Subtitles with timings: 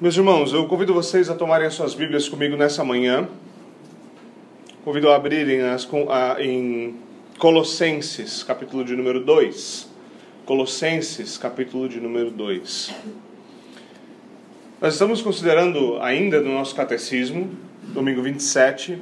[0.00, 3.28] Meus irmãos, eu convido vocês a tomarem as suas Bíblias comigo nessa manhã.
[4.84, 6.94] Convido a abrirem as, a, em
[7.36, 9.88] Colossenses, capítulo de número 2.
[10.46, 12.94] Colossenses, capítulo de número 2.
[14.80, 17.50] Nós estamos considerando ainda no nosso catecismo,
[17.82, 19.00] domingo 27,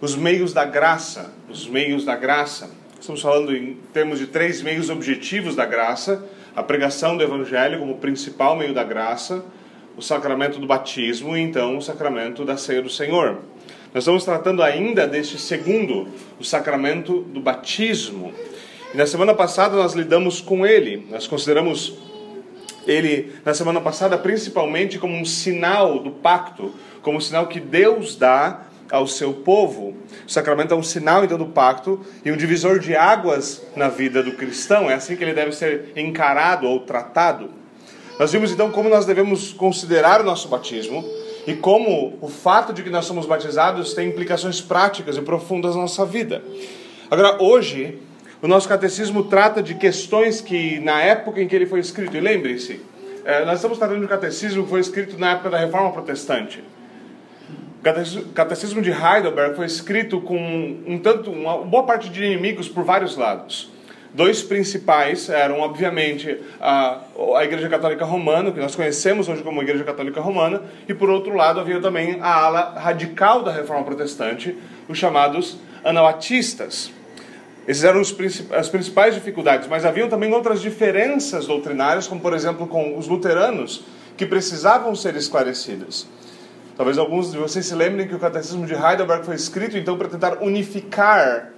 [0.00, 1.30] os meios da graça.
[1.46, 2.70] Os meios da graça.
[2.98, 6.24] Estamos falando em termos de três meios objetivos da graça:
[6.56, 9.44] a pregação do Evangelho como principal meio da graça
[9.96, 13.38] o sacramento do batismo e então o sacramento da ceia do Senhor.
[13.94, 16.08] Nós estamos tratando ainda deste segundo,
[16.40, 18.32] o sacramento do batismo.
[18.92, 21.98] E na semana passada nós lidamos com ele, nós consideramos
[22.86, 28.16] ele na semana passada principalmente como um sinal do pacto, como um sinal que Deus
[28.16, 29.94] dá ao seu povo.
[30.26, 34.22] O sacramento é um sinal então do pacto e um divisor de águas na vida
[34.22, 34.90] do cristão.
[34.90, 37.61] É assim que ele deve ser encarado ou tratado.
[38.18, 41.04] Nós vimos então como nós devemos considerar o nosso batismo
[41.46, 45.82] e como o fato de que nós somos batizados tem implicações práticas e profundas na
[45.82, 46.42] nossa vida.
[47.10, 47.98] Agora, hoje,
[48.40, 52.20] o nosso catecismo trata de questões que, na época em que ele foi escrito, e
[52.20, 52.80] lembre-se,
[53.24, 56.62] eh, nós estamos tratando de um catecismo que foi escrito na época da Reforma Protestante.
[57.80, 60.36] O catecismo de Heidelberg foi escrito com
[60.86, 63.71] um tanto, uma boa parte de inimigos por vários lados.
[64.14, 67.00] Dois principais eram, obviamente, a,
[67.36, 71.34] a Igreja Católica Romana, que nós conhecemos hoje como Igreja Católica Romana, e por outro
[71.34, 74.54] lado havia também a ala radical da Reforma Protestante,
[74.86, 76.92] os chamados anabatistas.
[77.66, 82.98] Esses eram as principais dificuldades, mas haviam também outras diferenças doutrinárias, como por exemplo com
[82.98, 83.84] os luteranos,
[84.16, 86.06] que precisavam ser esclarecidas.
[86.76, 90.08] Talvez alguns de vocês se lembrem que o Catecismo de Heidelberg foi escrito então para
[90.08, 91.50] tentar unificar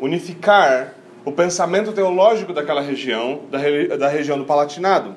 [0.00, 0.94] unificar
[1.24, 3.58] o pensamento teológico daquela região, da,
[3.96, 5.16] da região do Palatinado.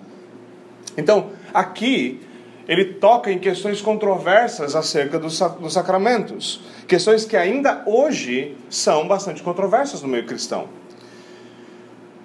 [0.98, 2.22] Então, aqui,
[2.68, 9.42] ele toca em questões controversas acerca dos, dos sacramentos, questões que ainda hoje são bastante
[9.42, 10.68] controversas no meio cristão.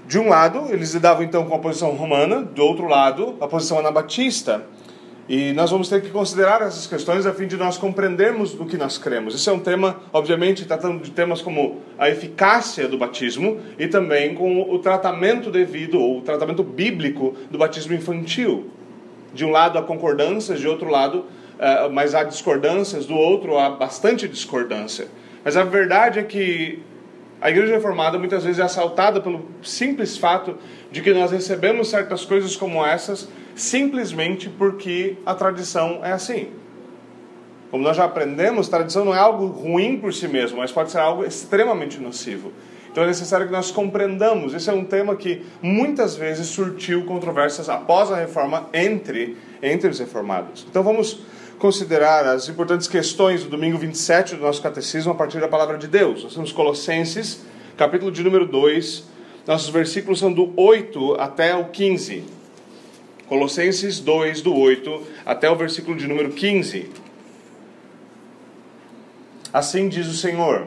[0.07, 3.79] De um lado, eles lidavam então com a posição romana, do outro lado, a posição
[3.79, 4.65] anabatista.
[5.29, 8.77] E nós vamos ter que considerar essas questões a fim de nós compreendermos o que
[8.77, 9.35] nós cremos.
[9.35, 14.35] Esse é um tema, obviamente, tratando de temas como a eficácia do batismo e também
[14.35, 18.69] com o tratamento devido, ou o tratamento bíblico do batismo infantil.
[19.33, 23.71] De um lado há concordâncias, de outro lado, uh, mas há discordâncias, do outro há
[23.71, 25.07] bastante discordância.
[25.45, 26.83] Mas a verdade é que
[27.43, 30.57] a igreja reformada muitas vezes é assaltada pelo simples fato
[30.93, 36.51] de que nós recebemos certas coisas como essas simplesmente porque a tradição é assim.
[37.69, 40.99] Como nós já aprendemos, tradição não é algo ruim por si mesmo, mas pode ser
[40.99, 42.53] algo extremamente nocivo.
[42.93, 44.55] Então é necessário que nós compreendamos.
[44.55, 49.99] Esse é um tema que muitas vezes surtiu controvérsias após a reforma entre, entre os
[49.99, 50.65] reformados.
[50.71, 51.23] Então vamos
[51.63, 55.87] considerar as importantes questões do domingo 27 do nosso catecismo a partir da palavra de
[55.87, 56.25] Deus.
[56.25, 57.45] Nós temos Colossenses,
[57.77, 59.05] capítulo de número 2.
[59.47, 62.25] Nossos versículos são do 8 até o 15.
[63.29, 66.91] Colossenses 2, do 8 até o versículo de número 15.
[69.53, 70.67] Assim diz o Senhor: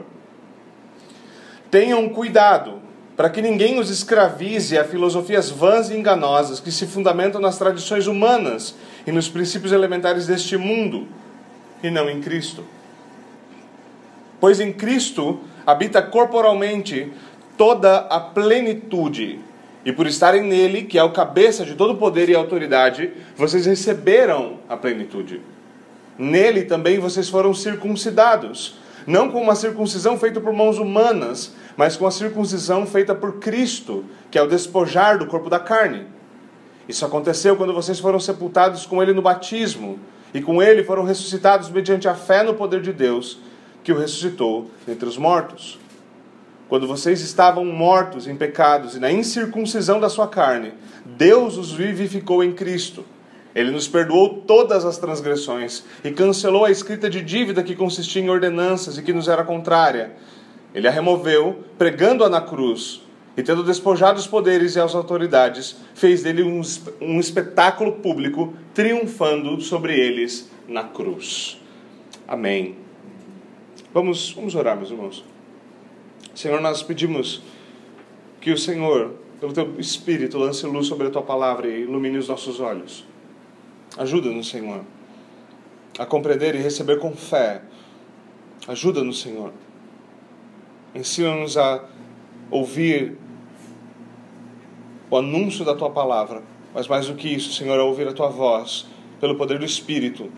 [1.69, 2.79] Tenham cuidado
[3.15, 8.07] para que ninguém os escravize a filosofias vãs e enganosas que se fundamentam nas tradições
[8.07, 8.75] humanas
[9.07, 11.07] e nos princípios elementares deste mundo,
[11.81, 12.63] e não em Cristo.
[14.39, 17.11] Pois em Cristo habita corporalmente
[17.57, 19.39] toda a plenitude
[19.85, 24.57] e por estarem nele, que é o cabeça de todo poder e autoridade, vocês receberam
[24.67, 25.41] a plenitude.
[26.17, 32.07] Nele também vocês foram circuncidados, não com uma circuncisão feita por mãos humanas, mas com
[32.07, 36.07] a circuncisão feita por Cristo, que é o despojar do corpo da carne.
[36.87, 39.99] Isso aconteceu quando vocês foram sepultados com ele no batismo,
[40.33, 43.39] e com ele foram ressuscitados mediante a fé no poder de Deus,
[43.83, 45.79] que o ressuscitou entre os mortos.
[46.67, 50.73] Quando vocês estavam mortos em pecados e na incircuncisão da sua carne,
[51.05, 53.05] Deus os vivificou em Cristo.
[53.55, 58.29] Ele nos perdoou todas as transgressões e cancelou a escrita de dívida que consistia em
[58.29, 60.11] ordenanças e que nos era contrária.
[60.73, 63.01] Ele a removeu, pregando-a na cruz,
[63.37, 66.61] e tendo despojado os poderes e as autoridades, fez dele um,
[67.01, 71.61] um espetáculo público, triunfando sobre eles na cruz.
[72.27, 72.75] Amém.
[73.93, 75.23] Vamos, vamos orar, meus irmãos.
[76.33, 77.41] Senhor, nós pedimos
[78.41, 82.27] que o Senhor, pelo teu Espírito, lance luz sobre a tua palavra e ilumine os
[82.27, 83.05] nossos olhos.
[83.97, 84.81] Ajuda-nos, Senhor,
[85.97, 87.61] a compreender e receber com fé.
[88.67, 89.53] Ajuda-nos, Senhor.
[90.93, 91.83] Ensina-nos a
[92.49, 93.17] ouvir
[95.09, 96.43] o anúncio da tua palavra,
[96.73, 98.85] mas mais do que isso, Senhor, a ouvir a tua voz
[99.19, 100.31] pelo poder do Espírito,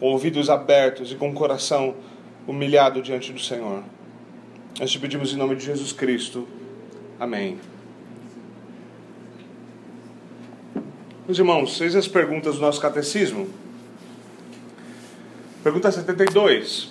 [0.00, 1.94] com ouvidos abertos e com o coração
[2.46, 3.82] humilhado diante do Senhor.
[4.78, 6.46] Nós te pedimos em nome de Jesus Cristo.
[7.18, 7.58] Amém.
[11.26, 13.48] Meus irmãos, fez as perguntas do nosso catecismo.
[15.60, 16.90] Pergunta 72.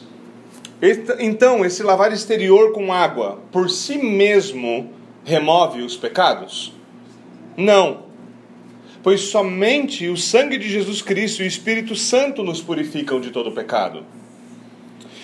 [1.19, 4.91] Então, esse lavar exterior com água, por si mesmo,
[5.23, 6.73] remove os pecados?
[7.55, 8.03] Não.
[9.01, 13.53] Pois somente o sangue de Jesus Cristo e o Espírito Santo nos purificam de todo
[13.53, 14.03] pecado.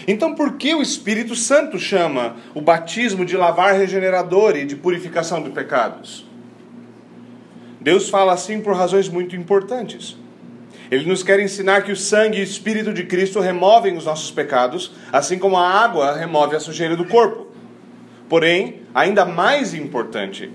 [0.08, 5.44] Então, por que o Espírito Santo chama o batismo de lavar regenerador e de purificação
[5.44, 6.31] de pecados?
[7.82, 10.16] Deus fala assim por razões muito importantes.
[10.92, 14.30] Ele nos quer ensinar que o sangue e o Espírito de Cristo removem os nossos
[14.30, 17.48] pecados, assim como a água remove a sujeira do corpo.
[18.30, 20.52] Porém, ainda mais importante,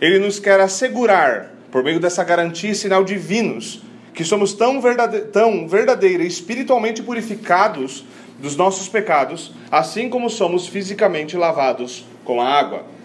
[0.00, 3.80] ele nos quer assegurar, por meio dessa garantia e sinal divinos,
[4.12, 8.04] que somos tão, verdade tão verdadeira espiritualmente purificados
[8.40, 12.95] dos nossos pecados, assim como somos fisicamente lavados com a água.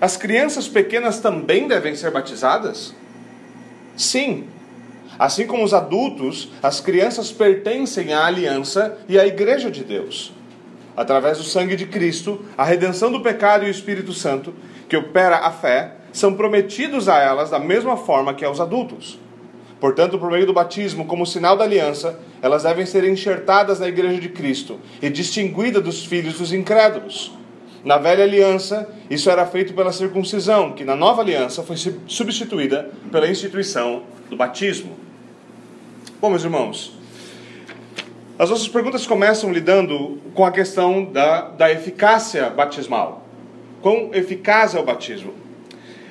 [0.00, 2.94] As crianças pequenas também devem ser batizadas?
[3.96, 4.46] Sim.
[5.18, 10.32] Assim como os adultos, as crianças pertencem à aliança e à igreja de Deus.
[10.96, 14.54] Através do sangue de Cristo, a redenção do pecado e o Espírito Santo,
[14.88, 19.18] que opera a fé, são prometidos a elas da mesma forma que aos adultos.
[19.80, 24.20] Portanto, por meio do batismo, como sinal da aliança, elas devem ser enxertadas na igreja
[24.20, 27.37] de Cristo e distinguidas dos filhos dos incrédulos.
[27.84, 31.76] Na velha aliança, isso era feito pela circuncisão, que na nova aliança foi
[32.06, 34.96] substituída pela instituição do batismo.
[36.20, 36.98] Bom, meus irmãos,
[38.38, 43.24] as nossas perguntas começam lidando com a questão da, da eficácia batismal.
[43.80, 45.32] Quão eficaz é o batismo?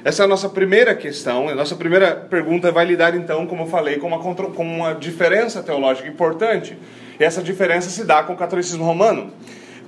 [0.06, 1.50] Essa é a nossa primeira questão.
[1.50, 5.62] A nossa primeira pergunta vai lidar, então, como eu falei, com uma, com uma diferença
[5.62, 6.78] teológica importante.
[7.20, 9.34] E essa diferença se dá com o catolicismo romano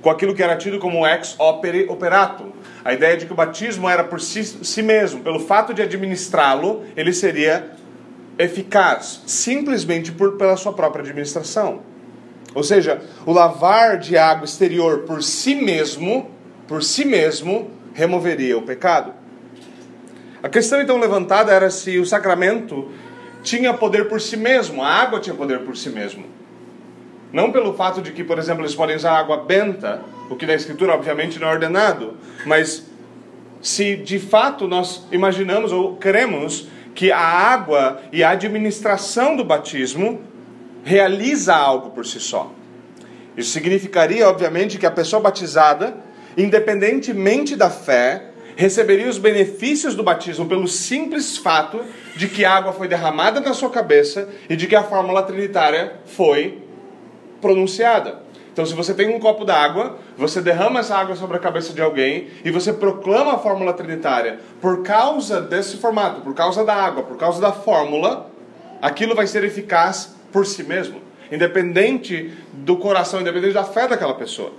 [0.02, 2.52] com aquilo que era tido como ex opere operato.
[2.84, 6.84] A ideia de que o batismo era por si, si mesmo, pelo fato de administrá-lo,
[6.96, 7.70] ele seria
[8.38, 11.82] eficaz, simplesmente por, pela sua própria administração.
[12.54, 16.30] Ou seja, o lavar de água exterior por si mesmo,
[16.66, 19.12] por si mesmo, removeria o pecado.
[20.42, 22.90] A questão então levantada era se o sacramento
[23.42, 26.24] tinha poder por si mesmo, a água tinha poder por si mesmo.
[27.32, 30.54] Não pelo fato de que, por exemplo, eles podem usar água benta, o que na
[30.54, 32.86] Escritura obviamente não é ordenado, mas
[33.60, 40.20] se de fato nós imaginamos ou queremos que a água e a administração do batismo
[40.82, 42.52] realiza algo por si só.
[43.36, 45.96] Isso significaria, obviamente, que a pessoa batizada,
[46.36, 51.80] independentemente da fé, receberia os benefícios do batismo pelo simples fato
[52.16, 55.94] de que a água foi derramada na sua cabeça e de que a fórmula trinitária
[56.04, 56.69] foi
[57.40, 58.20] pronunciada.
[58.52, 61.80] Então, se você tem um copo d'água, você derrama essa água sobre a cabeça de
[61.80, 64.40] alguém e você proclama a fórmula trinitária.
[64.60, 68.30] Por causa desse formato, por causa da água, por causa da fórmula,
[68.82, 71.00] aquilo vai ser eficaz por si mesmo,
[71.30, 74.52] independente do coração, independente da fé daquela pessoa.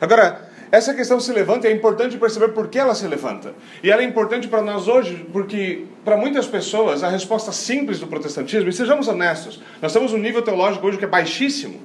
[0.00, 3.54] Agora, essa questão se levanta e é importante perceber por que ela se levanta.
[3.80, 8.08] E ela é importante para nós hoje, porque para muitas pessoas a resposta simples do
[8.08, 11.80] protestantismo, e sejamos honestos, nós temos um nível teológico hoje que é baixíssimo.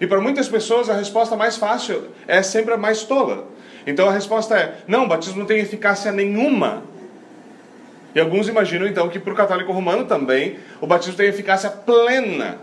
[0.00, 3.46] E para muitas pessoas a resposta mais fácil é sempre a mais tola.
[3.86, 6.82] Então a resposta é: não, o batismo não tem eficácia nenhuma.
[8.14, 12.56] E alguns imaginam então que para o católico romano também o batismo tem eficácia plena.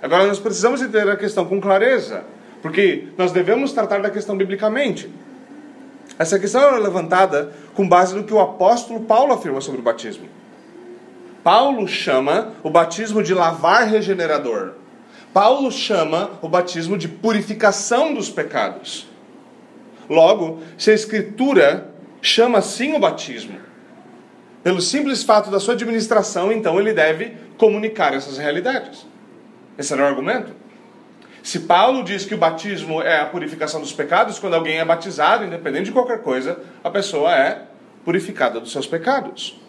[0.00, 2.22] Agora nós precisamos entender a questão com clareza.
[2.62, 5.10] Porque nós devemos tratar da questão biblicamente.
[6.18, 10.28] Essa questão é levantada com base no que o apóstolo Paulo afirma sobre o batismo.
[11.42, 14.74] Paulo chama o batismo de lavar regenerador.
[15.32, 19.08] Paulo chama o batismo de purificação dos pecados.
[20.08, 21.90] Logo, se a Escritura
[22.20, 23.58] chama assim o batismo,
[24.62, 29.04] pelo simples fato da sua administração, então ele deve comunicar essas realidades.
[29.76, 30.61] Esse era o argumento.
[31.42, 35.44] Se Paulo diz que o batismo é a purificação dos pecados, quando alguém é batizado,
[35.44, 37.62] independente de qualquer coisa, a pessoa é
[38.04, 39.60] purificada dos seus pecados.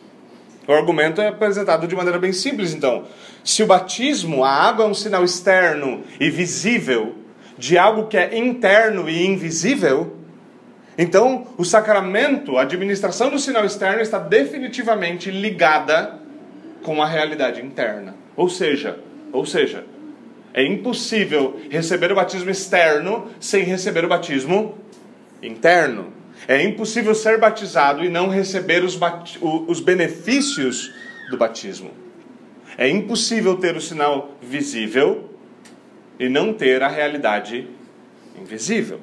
[0.68, 3.06] O argumento é apresentado de maneira bem simples, então.
[3.44, 7.16] Se o batismo, a água é um sinal externo e visível
[7.58, 10.16] de algo que é interno e invisível,
[10.98, 16.20] então o sacramento, a administração do sinal externo está definitivamente ligada
[16.84, 18.16] com a realidade interna.
[18.36, 19.00] Ou seja,
[19.32, 19.84] ou seja,
[20.54, 24.78] é impossível receber o batismo externo sem receber o batismo
[25.42, 26.14] interno.
[26.48, 29.00] É impossível ser batizado e não receber os,
[29.68, 30.94] os benefícios
[31.30, 31.92] do batismo.
[32.78, 35.30] É impossível ter o sinal visível
[36.20, 37.68] e não ter a realidade
[38.40, 39.00] invisível.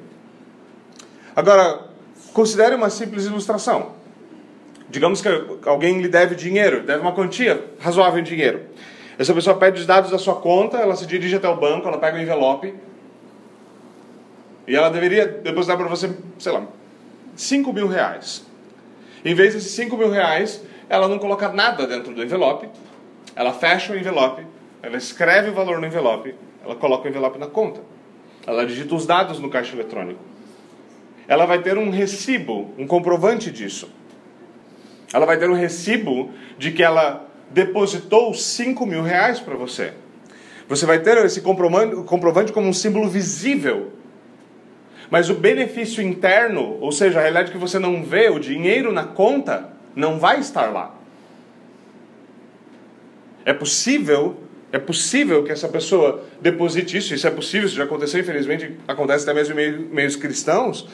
[1.35, 1.87] Agora,
[2.33, 3.95] considere uma simples ilustração.
[4.89, 5.29] Digamos que
[5.65, 8.63] alguém lhe deve dinheiro, deve uma quantia razoável em dinheiro.
[9.21, 11.99] Essa pessoa pede os dados da sua conta, ela se dirige até o banco, ela
[11.99, 12.73] pega o envelope
[14.67, 16.67] e ela deveria depositar para você, sei lá,
[17.37, 18.47] 5 mil reais.
[19.23, 22.67] Em vez desses 5 mil reais, ela não coloca nada dentro do envelope,
[23.37, 24.47] ela fecha o envelope,
[24.83, 26.35] ela escreve o valor no envelope,
[26.65, 27.83] ela coloca o envelope na conta.
[28.47, 30.25] Ela digita os dados no caixa eletrônico.
[31.29, 33.91] Ela vai ter um recibo, um comprovante disso.
[35.13, 39.93] Ela vai ter um recibo de que ela depositou 5 mil reais para você.
[40.69, 43.93] Você vai ter esse comprovante como um símbolo visível.
[45.11, 49.05] Mas o benefício interno, ou seja, a realidade que você não vê, o dinheiro na
[49.05, 50.95] conta, não vai estar lá.
[53.45, 54.37] É possível,
[54.71, 59.25] é possível que essa pessoa deposite isso, isso é possível, isso já aconteceu, infelizmente acontece
[59.25, 60.87] até mesmo em meios cristãos,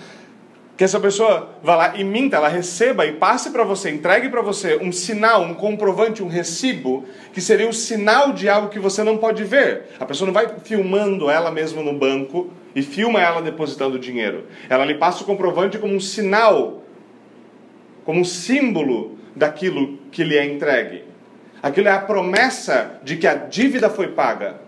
[0.76, 4.42] que essa pessoa vá lá e minta, ela receba e passe para você, entregue para
[4.42, 9.02] você um sinal, um comprovante, um recibo, que seria o sinal de algo que você
[9.02, 9.84] não pode ver.
[9.98, 14.44] A pessoa não vai filmando ela mesma no banco e filma ela depositando dinheiro.
[14.68, 16.82] Ela lhe passa o comprovante como um sinal,
[18.04, 21.04] como um símbolo daquilo que lhe é entregue.
[21.62, 24.65] Aquilo é a promessa de que a dívida foi paga.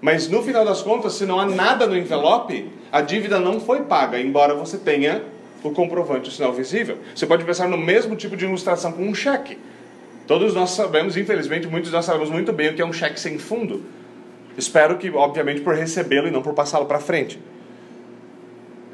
[0.00, 3.82] Mas no final das contas, se não há nada no envelope, a dívida não foi
[3.82, 5.22] paga, embora você tenha
[5.62, 6.98] o comprovante, o sinal visível.
[7.14, 9.58] Você pode pensar no mesmo tipo de ilustração com um cheque.
[10.26, 13.18] Todos nós sabemos, infelizmente, muitos de nós sabemos muito bem o que é um cheque
[13.18, 13.84] sem fundo.
[14.56, 17.38] Espero que, obviamente, por recebê-lo e não por passá-lo para frente.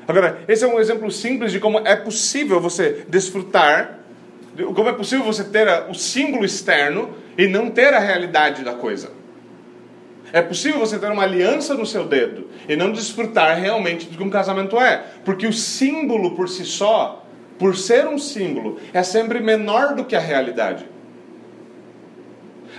[0.06, 4.00] Agora, esse é um exemplo simples de como é possível você desfrutar,
[4.74, 9.21] como é possível você ter o símbolo externo e não ter a realidade da coisa.
[10.32, 14.22] É possível você ter uma aliança no seu dedo e não desfrutar realmente do que
[14.22, 17.26] um casamento é, porque o símbolo por si só,
[17.58, 20.86] por ser um símbolo, é sempre menor do que a realidade.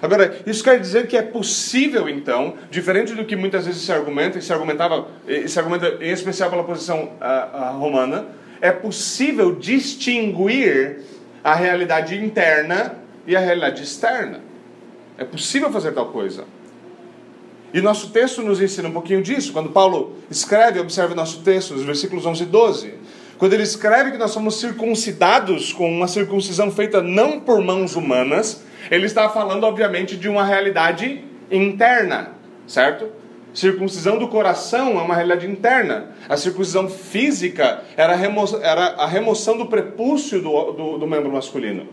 [0.01, 4.38] Agora, isso quer dizer que é possível, então, diferente do que muitas vezes se argumenta,
[4.38, 8.25] e se, argumentava, e se argumenta em especial pela posição uh, uh, romana,
[8.60, 11.01] é possível distinguir
[11.43, 14.41] a realidade interna e a realidade externa.
[15.17, 16.45] É possível fazer tal coisa.
[17.74, 19.51] E nosso texto nos ensina um pouquinho disso.
[19.51, 22.94] Quando Paulo escreve, observe nosso texto, nos versículos 11 e 12.
[23.39, 28.63] Quando ele escreve que nós somos circuncidados com uma circuncisão feita não por mãos humanas,
[28.92, 32.34] ele está falando, obviamente, de uma realidade interna,
[32.68, 33.10] certo?
[33.53, 36.12] Circuncisão do coração é uma realidade interna.
[36.30, 41.88] A circuncisão física era a, remoção do prepúcio do, do, do membro masculino.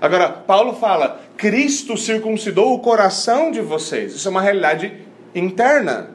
[0.00, 4.14] Agora, Paulo fala: Cristo circuncidou o coração de vocês.
[4.14, 4.92] Isso é uma realidade
[5.34, 6.10] interna.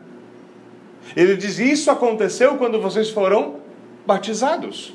[1.16, 3.58] Ele diz: Isso aconteceu quando vocês foram
[4.06, 4.94] batizados.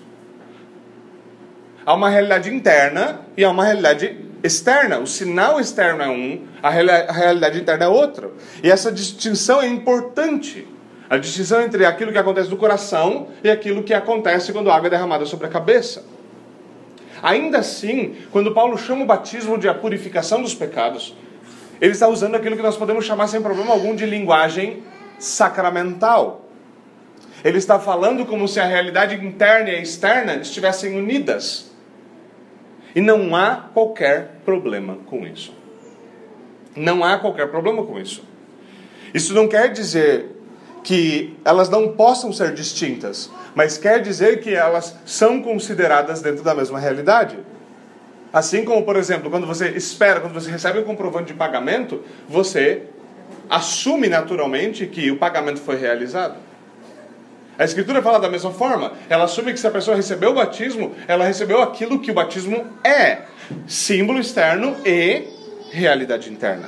[1.85, 4.99] Há uma realidade interna e há uma realidade externa.
[4.99, 8.35] O sinal externo é um, a realidade interna é outro.
[8.63, 10.67] E essa distinção é importante.
[11.09, 14.89] A distinção entre aquilo que acontece no coração e aquilo que acontece quando a água
[14.89, 16.05] é derramada sobre a cabeça.
[17.23, 21.15] Ainda assim, quando Paulo chama o batismo de a purificação dos pecados,
[21.81, 24.83] ele está usando aquilo que nós podemos chamar sem problema algum de linguagem
[25.19, 26.45] sacramental.
[27.45, 31.71] Ele está falando como se a realidade interna e externa estivessem unidas.
[32.95, 35.55] E não há qualquer problema com isso.
[36.75, 38.25] Não há qualquer problema com isso.
[39.15, 40.38] Isso não quer dizer
[40.89, 46.55] que elas não possam ser distintas, mas quer dizer que elas são consideradas dentro da
[46.55, 47.37] mesma realidade.
[48.33, 52.85] Assim como, por exemplo, quando você espera, quando você recebe um comprovante de pagamento, você
[53.51, 56.37] assume naturalmente que o pagamento foi realizado.
[57.59, 58.95] A Escritura fala da mesma forma.
[59.11, 62.65] Ela assume que se a pessoa recebeu o batismo, ela recebeu aquilo que o batismo
[62.83, 63.25] é:
[63.67, 65.25] símbolo externo e
[65.71, 66.67] realidade interna.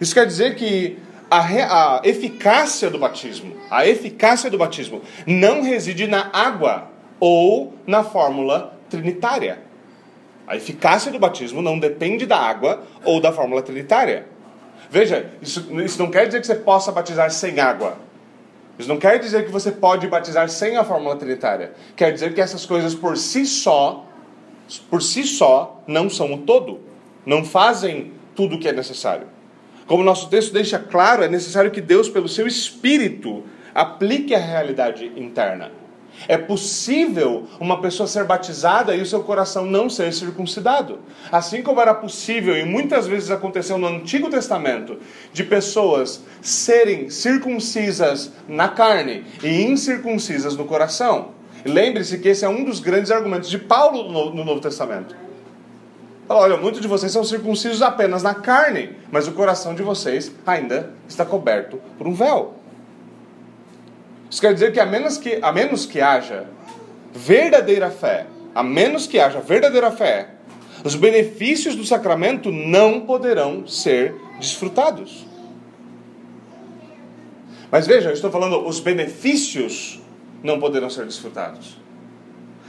[0.00, 6.06] Isso quer dizer que a, a eficácia do batismo, a eficácia do batismo não reside
[6.06, 9.60] na água ou na fórmula trinitária.
[10.46, 14.26] A eficácia do batismo não depende da água ou da fórmula trinitária.
[14.88, 17.96] Veja, isso, isso não quer dizer que você possa batizar sem água.
[18.78, 21.72] Isso não quer dizer que você pode batizar sem a fórmula trinitária.
[21.96, 24.04] Quer dizer que essas coisas por si só,
[24.88, 26.80] por si só, não são o todo.
[27.24, 29.26] Não fazem tudo o que é necessário.
[29.86, 35.12] Como nosso texto deixa claro, é necessário que Deus, pelo seu Espírito, aplique a realidade
[35.16, 35.70] interna.
[36.26, 40.98] É possível uma pessoa ser batizada e o seu coração não ser circuncidado.
[41.30, 44.98] Assim como era possível, e muitas vezes aconteceu no Antigo Testamento,
[45.32, 51.32] de pessoas serem circuncisas na carne e incircuncisas no coração.
[51.64, 55.25] Lembre-se que esse é um dos grandes argumentos de Paulo no Novo Testamento.
[56.28, 60.90] Olha, muitos de vocês são circuncisos apenas na carne, mas o coração de vocês ainda
[61.08, 62.54] está coberto por um véu.
[64.28, 66.46] Isso quer dizer que a menos que, a menos que haja
[67.14, 70.30] verdadeira fé, a menos que haja verdadeira fé,
[70.82, 75.26] os benefícios do sacramento não poderão ser desfrutados.
[77.70, 80.00] Mas veja, eu estou falando os benefícios
[80.42, 81.76] não poderão ser desfrutados.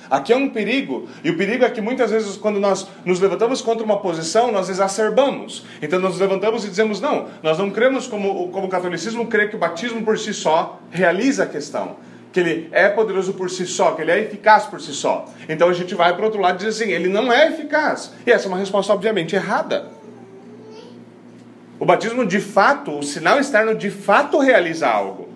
[0.09, 3.61] Aqui é um perigo, e o perigo é que muitas vezes, quando nós nos levantamos
[3.61, 5.65] contra uma posição, nós exacerbamos.
[5.81, 9.47] Então, nós nos levantamos e dizemos: não, nós não cremos como, como o catolicismo crê
[9.47, 11.97] que o batismo por si só realiza a questão.
[12.31, 15.25] Que ele é poderoso por si só, que ele é eficaz por si só.
[15.49, 18.13] Então a gente vai para o outro lado e diz assim: ele não é eficaz.
[18.25, 19.89] E essa é uma resposta, obviamente, errada.
[21.79, 25.26] O batismo de fato, o sinal externo de fato realiza algo.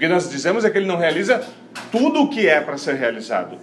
[0.00, 1.46] O que nós dizemos é que ele não realiza
[1.92, 3.58] tudo o que é para ser realizado.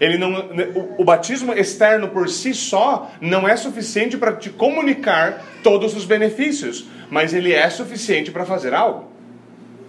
[0.00, 5.44] Ele não, o, o batismo externo por si só não é suficiente para te comunicar
[5.62, 9.12] todos os benefícios, mas ele é suficiente para fazer algo.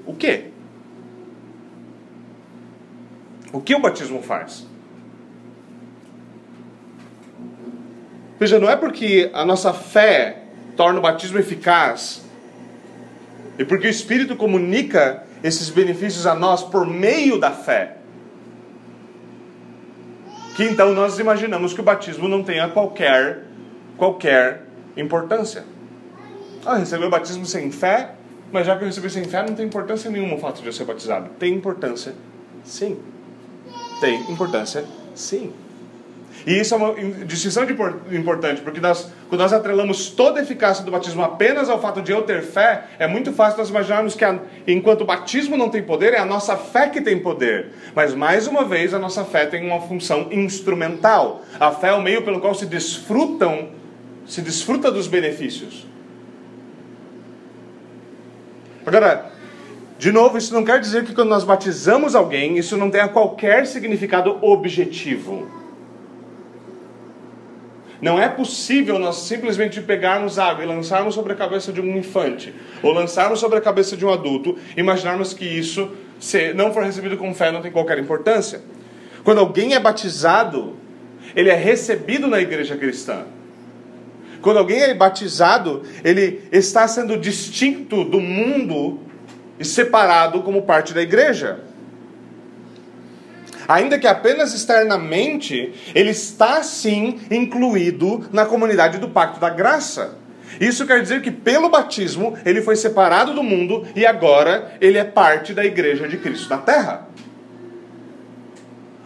[0.05, 0.47] O que?
[3.53, 4.67] O que o batismo faz?
[8.37, 10.39] Veja, não é porque a nossa fé
[10.75, 12.25] torna o batismo eficaz
[13.57, 17.97] e porque o Espírito comunica esses benefícios a nós por meio da fé.
[20.55, 23.43] Que então nós imaginamos que o batismo não tenha qualquer
[23.97, 24.63] qualquer
[24.97, 25.63] importância.
[26.65, 28.15] Ah, receber o batismo sem fé,
[28.51, 30.73] mas já que eu recebi sem fé, não tem importância nenhuma o fato de eu
[30.73, 31.29] ser batizado.
[31.39, 32.13] Tem importância,
[32.63, 32.99] sim.
[33.99, 35.53] Tem importância, sim.
[36.45, 36.93] E isso é uma
[37.25, 37.63] distinção
[38.11, 42.11] importante, porque nós, quando nós atrelamos toda a eficácia do batismo apenas ao fato de
[42.11, 45.83] eu ter fé, é muito fácil nós imaginarmos que a, enquanto o batismo não tem
[45.83, 47.67] poder, é a nossa fé que tem poder.
[47.93, 51.43] Mas mais uma vez, a nossa fé tem uma função instrumental.
[51.59, 53.69] A fé é o meio pelo qual se desfrutam,
[54.25, 55.85] se desfruta dos benefícios.
[58.83, 59.31] Agora,
[59.99, 63.67] de novo, isso não quer dizer que quando nós batizamos alguém, isso não tenha qualquer
[63.67, 65.60] significado objetivo.
[68.01, 72.53] Não é possível nós simplesmente pegarmos água e lançarmos sobre a cabeça de um infante,
[72.81, 77.15] ou lançarmos sobre a cabeça de um adulto, imaginarmos que isso, se não for recebido
[77.15, 78.61] com fé, não tem qualquer importância.
[79.23, 80.75] Quando alguém é batizado,
[81.35, 83.25] ele é recebido na igreja cristã.
[84.41, 88.99] Quando alguém é batizado, ele está sendo distinto do mundo
[89.59, 91.59] e separado como parte da igreja
[93.71, 100.17] ainda que apenas externamente, ele está sim incluído na comunidade do pacto da graça.
[100.59, 105.03] Isso quer dizer que pelo batismo ele foi separado do mundo e agora ele é
[105.03, 107.07] parte da igreja de Cristo na terra.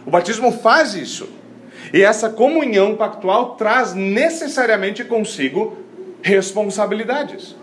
[0.04, 1.28] O batismo faz isso.
[1.92, 5.78] E essa comunhão pactual traz necessariamente consigo
[6.20, 7.54] responsabilidades.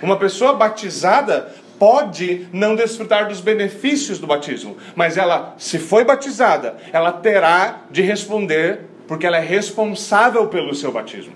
[0.00, 1.52] Uma pessoa batizada
[1.84, 8.00] pode não desfrutar dos benefícios do batismo, mas ela, se foi batizada, ela terá de
[8.00, 11.34] responder, porque ela é responsável pelo seu batismo.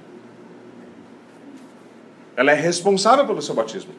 [2.34, 3.92] Ela é responsável pelo seu batismo.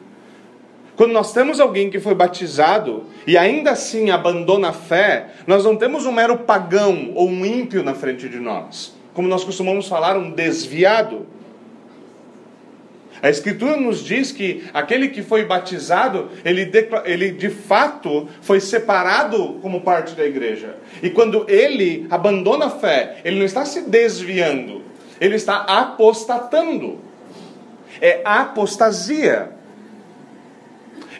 [0.96, 5.76] Quando nós temos alguém que foi batizado e ainda assim abandona a fé, nós não
[5.76, 8.92] temos um mero pagão ou um ímpio na frente de nós.
[9.14, 11.28] Como nós costumamos falar, um desviado.
[13.22, 16.70] A Escritura nos diz que aquele que foi batizado, ele,
[17.04, 20.76] ele de fato foi separado como parte da igreja.
[21.02, 24.82] E quando ele abandona a fé, ele não está se desviando,
[25.20, 26.98] ele está apostatando.
[28.00, 29.50] É apostasia.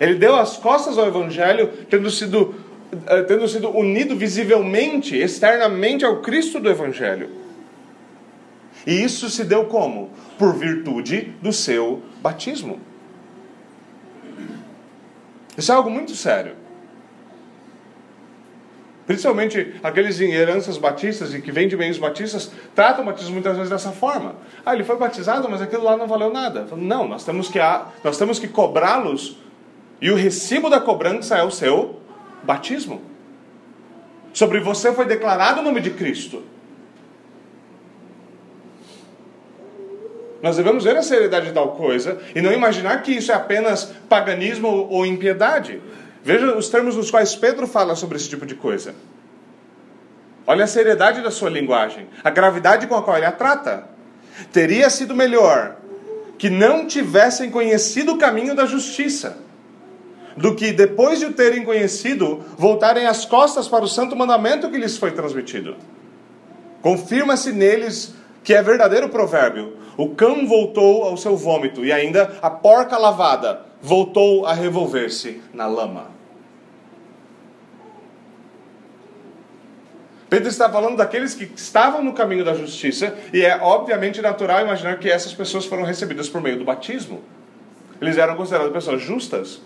[0.00, 2.54] Ele deu as costas ao Evangelho, tendo sido,
[3.06, 7.28] eh, tendo sido unido visivelmente, externamente ao Cristo do Evangelho.
[8.86, 10.10] E isso se deu como?
[10.38, 12.80] Por virtude do seu batismo.
[15.56, 16.54] Isso é algo muito sério.
[19.06, 23.56] Principalmente aqueles em heranças batistas e que vêm de meios batistas, tratam o batismo muitas
[23.56, 24.36] vezes dessa forma.
[24.64, 26.66] Ah, ele foi batizado, mas aquilo lá não valeu nada.
[26.76, 27.58] Não, nós temos que,
[28.04, 29.36] nós temos que cobrá-los
[30.00, 32.00] e o recibo da cobrança é o seu
[32.44, 33.02] batismo.
[34.32, 36.44] Sobre você foi declarado o nome de Cristo.
[40.42, 43.92] Nós devemos ver a seriedade de tal coisa e não imaginar que isso é apenas
[44.08, 45.80] paganismo ou impiedade.
[46.22, 48.94] Veja os termos nos quais Pedro fala sobre esse tipo de coisa.
[50.46, 53.84] Olha a seriedade da sua linguagem, a gravidade com a qual ele a trata.
[54.52, 55.76] Teria sido melhor
[56.38, 59.36] que não tivessem conhecido o caminho da justiça,
[60.36, 64.78] do que depois de o terem conhecido, voltarem as costas para o santo mandamento que
[64.78, 65.76] lhes foi transmitido.
[66.80, 72.50] Confirma-se neles que é verdadeiro provérbio: o cão voltou ao seu vômito, e ainda a
[72.50, 76.20] porca lavada voltou a revolver-se na lama.
[80.28, 84.98] Pedro está falando daqueles que estavam no caminho da justiça, e é obviamente natural imaginar
[84.98, 87.20] que essas pessoas foram recebidas por meio do batismo.
[88.00, 89.60] Eles eram considerados pessoas justas.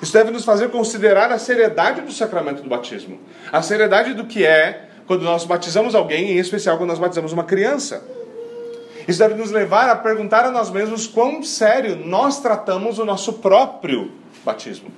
[0.00, 3.20] Isso deve nos fazer considerar a seriedade do sacramento do batismo,
[3.52, 7.44] a seriedade do que é quando nós batizamos alguém, em especial quando nós batizamos uma
[7.44, 8.06] criança.
[9.06, 13.34] Isso deve nos levar a perguntar a nós mesmos quão sério nós tratamos o nosso
[13.34, 14.10] próprio
[14.44, 14.90] batismo.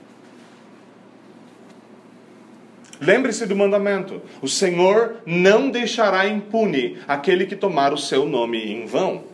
[3.01, 8.87] Lembre-se do mandamento: o Senhor não deixará impune aquele que tomar o seu nome em
[8.87, 9.25] vão.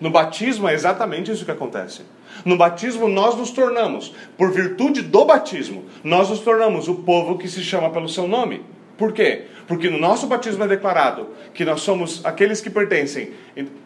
[0.00, 2.02] No batismo é exatamente isso que acontece.
[2.44, 7.46] No batismo nós nos tornamos, por virtude do batismo, nós nos tornamos o povo que
[7.46, 8.62] se chama pelo seu nome.
[8.96, 9.46] Por quê?
[9.66, 13.32] Porque no nosso batismo é declarado que nós somos aqueles que pertencem,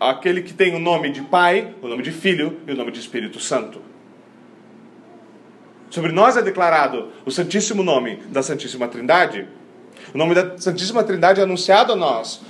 [0.00, 2.98] aquele que tem o nome de Pai, o nome de Filho e o nome de
[2.98, 3.80] Espírito Santo.
[5.90, 9.46] Sobre nós é declarado o Santíssimo Nome da Santíssima Trindade.
[10.12, 12.42] O nome da Santíssima Trindade é anunciado a nós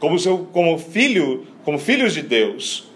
[0.00, 2.90] como, seu, como filho, como filhos de Deus.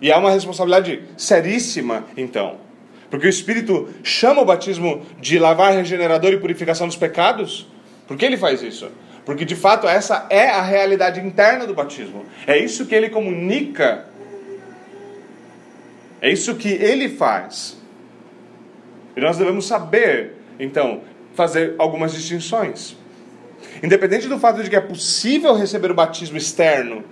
[0.00, 2.58] E há uma responsabilidade seríssima, então.
[3.10, 7.66] Porque o Espírito chama o batismo de lavar regenerador e purificação dos pecados.
[8.06, 8.88] Por que ele faz isso?
[9.24, 12.24] Porque de fato essa é a realidade interna do batismo.
[12.46, 14.06] É isso que ele comunica.
[16.20, 17.76] É isso que ele faz.
[19.16, 21.02] E nós devemos saber, então,
[21.34, 22.96] fazer algumas distinções.
[23.82, 27.04] Independente do fato de que é possível receber o batismo externo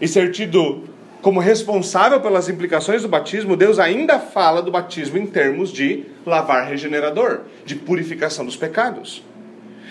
[0.00, 0.84] e ser tido
[1.20, 6.66] como responsável pelas implicações do batismo, Deus ainda fala do batismo em termos de lavar
[6.66, 9.24] regenerador, de purificação dos pecados.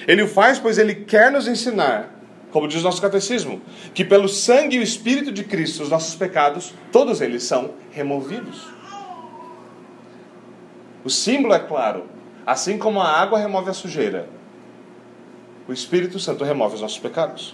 [0.07, 2.15] Ele o faz pois ele quer nos ensinar,
[2.51, 3.61] como diz nosso catecismo,
[3.93, 8.67] que pelo sangue e o espírito de Cristo os nossos pecados, todos eles são removidos.
[11.03, 12.05] O símbolo é claro,
[12.45, 14.29] assim como a água remove a sujeira,
[15.67, 17.53] o Espírito Santo remove os nossos pecados.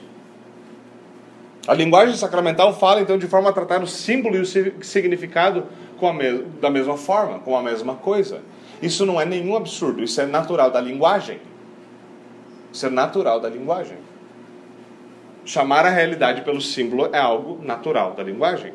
[1.66, 4.46] A linguagem sacramental fala então de forma a tratar o símbolo e o
[4.84, 5.66] significado
[6.12, 8.42] me da mesma forma, com a mesma coisa.
[8.82, 11.40] Isso não é nenhum absurdo, isso é natural da linguagem.
[12.74, 13.98] Isso é natural da linguagem.
[15.46, 18.74] Chamar a realidade pelo símbolo é algo natural da linguagem.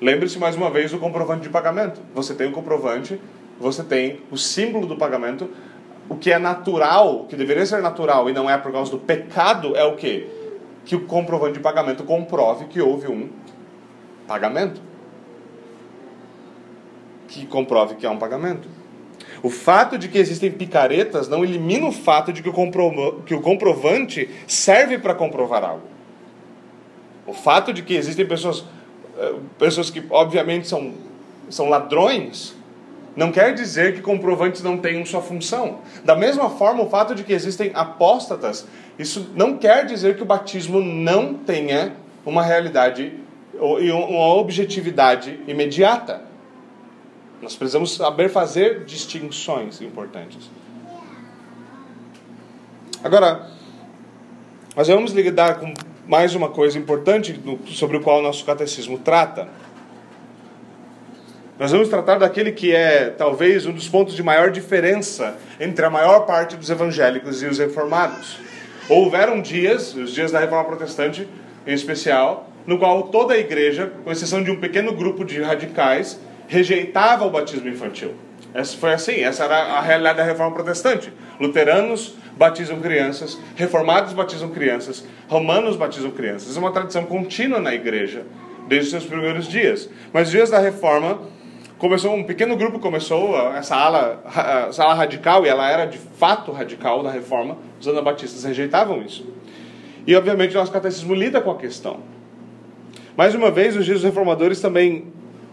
[0.00, 2.00] Lembre-se mais uma vez do comprovante de pagamento.
[2.14, 3.18] Você tem o comprovante,
[3.58, 5.48] você tem o símbolo do pagamento.
[6.08, 8.98] O que é natural, o que deveria ser natural e não é por causa do
[8.98, 10.39] pecado, é o que?
[10.90, 13.28] Que o comprovante de pagamento comprove que houve um
[14.26, 14.82] pagamento.
[17.28, 18.68] Que comprove que há um pagamento.
[19.40, 23.40] O fato de que existem picaretas não elimina o fato de que o, que o
[23.40, 25.86] comprovante serve para comprovar algo.
[27.24, 28.64] O fato de que existem pessoas,
[29.16, 30.92] eh, pessoas que obviamente são,
[31.48, 32.56] são ladrões,
[33.20, 35.80] não quer dizer que comprovantes não tenham sua função.
[36.02, 38.66] Da mesma forma, o fato de que existem apóstatas
[38.98, 41.92] isso não quer dizer que o batismo não tenha
[42.24, 43.12] uma realidade
[43.54, 46.22] e uma objetividade imediata.
[47.42, 50.50] Nós precisamos saber fazer distinções importantes.
[53.04, 53.50] Agora,
[54.74, 55.74] nós vamos lidar com
[56.06, 59.46] mais uma coisa importante sobre o qual o nosso catecismo trata.
[61.60, 65.90] Nós vamos tratar daquele que é talvez um dos pontos de maior diferença entre a
[65.90, 68.38] maior parte dos evangélicos e os reformados.
[68.88, 71.28] Houveram dias, os dias da Reforma Protestante
[71.66, 76.18] em especial, no qual toda a igreja, com exceção de um pequeno grupo de radicais,
[76.48, 78.14] rejeitava o batismo infantil.
[78.54, 81.12] Essa foi assim, essa era a realidade da Reforma Protestante.
[81.38, 86.56] Luteranos batizam crianças, reformados batizam crianças, romanos batizam crianças.
[86.56, 88.24] é uma tradição contínua na igreja
[88.66, 89.90] desde os seus primeiros dias.
[90.10, 91.18] Mas os dias da Reforma
[91.80, 94.22] começou um pequeno grupo começou essa ala,
[94.68, 97.56] essa ala radical e ela era de fato radical na reforma.
[97.80, 99.26] Os anabatistas rejeitavam isso.
[100.06, 102.00] E obviamente o nosso catecismo lida com a questão.
[103.16, 105.06] Mais uma vez os dias reformadores também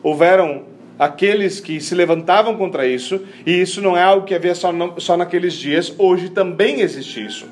[0.04, 0.66] houveram
[1.00, 5.16] aqueles que se levantavam contra isso e isso não é algo que havia só, só
[5.16, 5.96] naqueles dias.
[5.98, 7.48] Hoje também existe isso.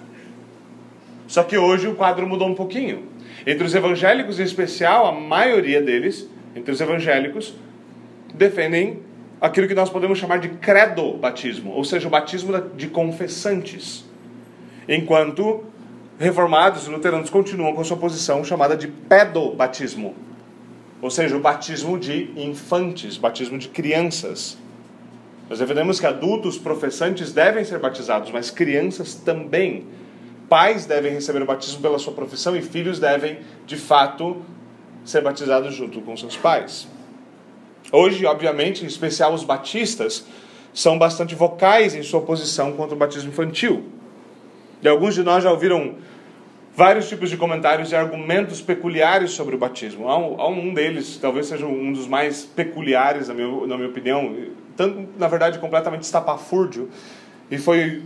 [1.28, 3.04] Só que hoje o quadro mudou um pouquinho.
[3.48, 7.54] Entre os evangélicos, em especial, a maioria deles, entre os evangélicos,
[8.34, 9.00] defendem
[9.40, 14.06] aquilo que nós podemos chamar de credo batismo, ou seja, o batismo de confessantes.
[14.88, 15.64] Enquanto
[16.18, 20.16] reformados e luteranos continuam com sua posição chamada de pedobatismo,
[21.02, 24.58] ou seja, o batismo de infantes, batismo de crianças.
[25.50, 29.86] Nós defendemos que adultos professantes devem ser batizados, mas crianças também.
[30.50, 34.38] Pais devem receber o batismo pela sua profissão e filhos devem, de fato,
[35.04, 36.88] ser batizados junto com seus pais.
[37.92, 40.26] Hoje, obviamente, em especial os batistas,
[40.74, 43.84] são bastante vocais em sua posição contra o batismo infantil.
[44.82, 45.96] E alguns de nós já ouviram
[46.76, 50.10] vários tipos de comentários e argumentos peculiares sobre o batismo.
[50.10, 54.36] Há um, deles, talvez seja um dos mais peculiares, na minha, na minha opinião,
[54.76, 56.90] tanto, na verdade, completamente estapafúrdio,
[57.50, 58.04] e foi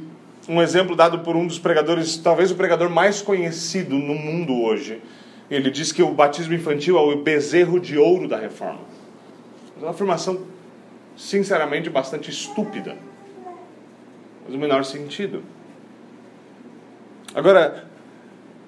[0.48, 5.02] um exemplo dado por um dos pregadores, talvez o pregador mais conhecido no mundo hoje.
[5.50, 8.82] Ele diz que o batismo infantil é o bezerro de ouro da reforma.
[9.80, 10.46] É uma afirmação,
[11.16, 12.98] sinceramente, bastante estúpida.
[14.46, 15.42] Mas o menor sentido.
[17.34, 17.86] Agora,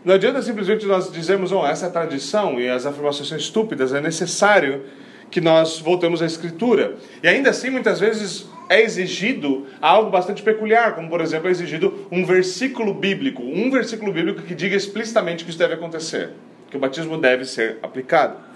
[0.06, 3.94] não adianta simplesmente nós dizermos, oh, essa é a tradição e as afirmações são estúpidas,
[3.94, 4.84] é necessário
[5.30, 6.98] que nós voltemos à Escritura.
[7.22, 12.08] E ainda assim, muitas vezes é exigido algo bastante peculiar, como por exemplo é exigido
[12.12, 16.32] um versículo bíblico, um versículo bíblico que diga explicitamente que isso deve acontecer,
[16.70, 18.51] que o batismo deve ser aplicado.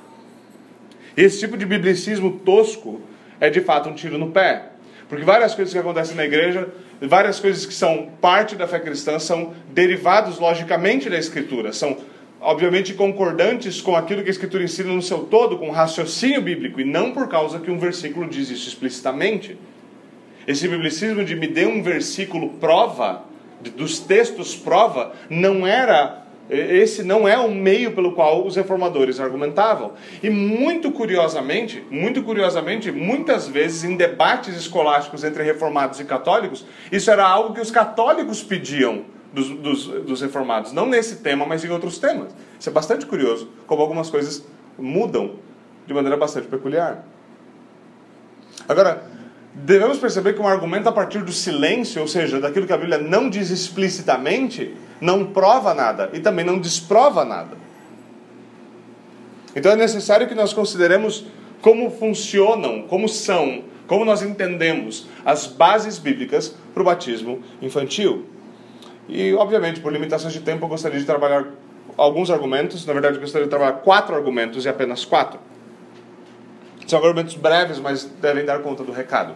[1.15, 3.01] Esse tipo de biblicismo tosco
[3.39, 4.69] é de fato um tiro no pé,
[5.08, 6.67] porque várias coisas que acontecem na igreja
[7.01, 11.97] várias coisas que são parte da fé cristã são derivados logicamente da Escritura, são
[12.39, 16.80] obviamente concordantes com aquilo que a Escritura ensina no seu todo, com o raciocínio bíblico,
[16.80, 19.58] e não por causa que um versículo diz isso explicitamente.
[20.47, 23.23] Esse biblicismo de me dê um versículo prova,
[23.75, 29.94] dos textos prova, não era esse não é o meio pelo qual os reformadores argumentavam.
[30.22, 37.10] E muito curiosamente, muito curiosamente, muitas vezes em debates escolásticos entre reformados e católicos, isso
[37.10, 40.72] era algo que os católicos pediam dos, dos, dos reformados.
[40.72, 42.34] Não nesse tema, mas em outros temas.
[42.60, 44.46] Isso é bastante curioso, como algumas coisas
[44.78, 45.36] mudam
[45.88, 47.04] de maneira bastante peculiar.
[48.68, 49.04] Agora,
[49.54, 52.98] devemos perceber que um argumento a partir do silêncio, ou seja, daquilo que a Bíblia
[52.98, 57.58] não diz explicitamente, não prova nada e também não desprova nada.
[59.56, 61.26] Então é necessário que nós consideremos
[61.62, 68.26] como funcionam, como são, como nós entendemos as bases bíblicas para o batismo infantil.
[69.08, 71.46] E, obviamente, por limitações de tempo, eu gostaria de trabalhar
[71.96, 72.86] alguns argumentos.
[72.86, 75.40] Na verdade, eu gostaria de trabalhar quatro argumentos e apenas quatro.
[76.88, 79.36] São argumentos breves, mas devem dar conta do recado.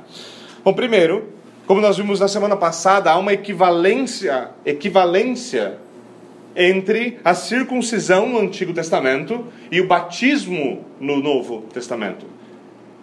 [0.63, 1.30] Bom, primeiro,
[1.69, 5.77] como nós vimos na semana passada, há uma equivalência, equivalência
[6.55, 12.25] entre a circuncisão no Antigo Testamento e o batismo no Novo Testamento.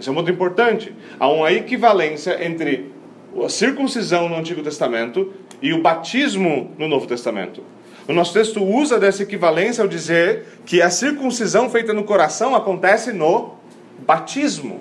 [0.01, 0.93] Isso é muito importante.
[1.21, 2.91] Há uma equivalência entre
[3.41, 7.63] a circuncisão no Antigo Testamento e o batismo no Novo Testamento.
[8.09, 13.13] O nosso texto usa dessa equivalência ao dizer que a circuncisão feita no coração acontece
[13.13, 13.55] no
[14.05, 14.81] batismo.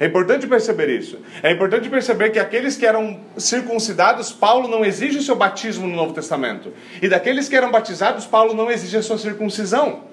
[0.00, 1.18] É importante perceber isso.
[1.42, 5.96] É importante perceber que aqueles que eram circuncidados, Paulo não exige o seu batismo no
[5.96, 6.72] Novo Testamento.
[7.02, 10.04] E daqueles que eram batizados, Paulo não exige a sua circuncisão.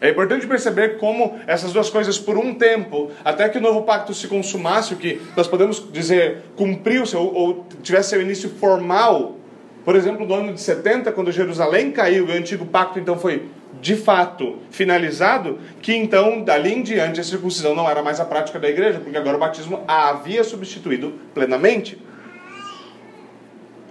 [0.00, 4.12] É importante perceber como essas duas coisas, por um tempo, até que o novo pacto
[4.14, 9.36] se consumasse, o que nós podemos dizer cumpriu-se, ou, ou tivesse seu início formal,
[9.84, 13.46] por exemplo, no ano de 70, quando Jerusalém caiu e o antigo pacto então foi
[13.80, 18.58] de fato finalizado, que então, dali em diante, a circuncisão não era mais a prática
[18.58, 21.98] da igreja, porque agora o batismo a havia substituído plenamente.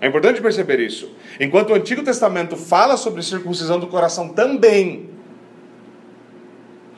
[0.01, 1.11] É importante perceber isso.
[1.39, 5.09] Enquanto o Antigo Testamento fala sobre circuncisão do coração também,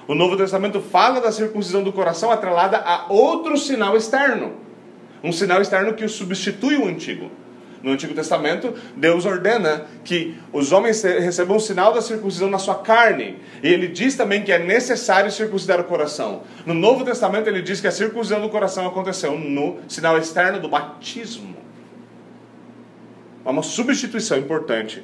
[0.08, 4.54] o Novo Testamento fala da circuncisão do coração atrelada a outro sinal externo.
[5.23, 7.30] Um sinal externo que o substitui o antigo.
[7.81, 12.75] No Antigo Testamento, Deus ordena que os homens recebam o sinal da circuncisão na sua
[12.75, 13.37] carne.
[13.61, 16.43] E ele diz também que é necessário circuncidar o coração.
[16.65, 20.67] No Novo Testamento, ele diz que a circuncisão do coração aconteceu no sinal externo do
[20.67, 21.55] batismo.
[23.45, 25.03] Há uma substituição importante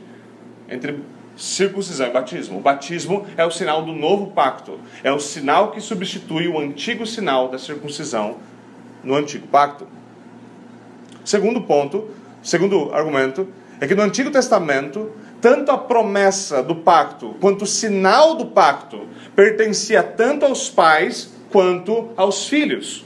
[0.68, 1.00] entre
[1.36, 2.58] circuncisão e batismo.
[2.58, 4.80] O batismo é o sinal do novo pacto.
[5.04, 8.38] É o sinal que substitui o antigo sinal da circuncisão
[9.04, 9.88] no antigo pacto.
[11.24, 12.10] Segundo ponto,
[12.44, 13.48] segundo argumento,
[13.80, 19.08] é que no Antigo Testamento, tanto a promessa do pacto quanto o sinal do pacto
[19.36, 23.06] pertencia tanto aos pais quanto aos filhos.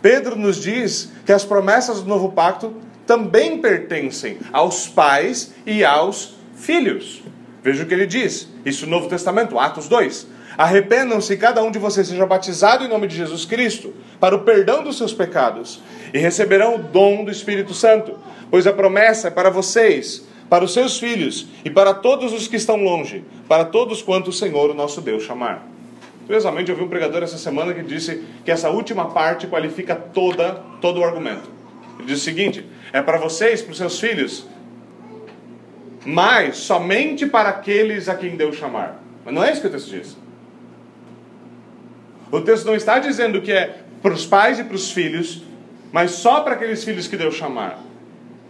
[0.00, 2.74] Pedro nos diz que as promessas do novo pacto
[3.06, 7.22] também pertencem aos pais e aos filhos.
[7.62, 10.26] Veja o que ele diz, isso no Novo Testamento, Atos 2.
[10.56, 14.84] Arrependam-se cada um de vocês seja batizado em nome de Jesus Cristo, para o perdão
[14.84, 18.18] dos seus pecados, e receberão o dom do Espírito Santo,
[18.50, 22.56] pois a promessa é para vocês, para os seus filhos e para todos os que
[22.56, 25.66] estão longe, para todos quanto o Senhor, o nosso Deus, chamar.
[26.26, 30.62] Curiosamente, eu vi um pregador essa semana que disse que essa última parte qualifica toda,
[30.80, 31.50] todo o argumento.
[31.98, 34.46] Ele diz o seguinte: é para vocês, para os seus filhos,
[36.06, 39.02] mas somente para aqueles a quem Deus chamar.
[39.24, 40.16] Mas não é isso que o texto diz.
[42.30, 45.42] O texto não está dizendo que é para os pais e para os filhos,
[45.92, 47.78] mas só para aqueles filhos que Deus chamar.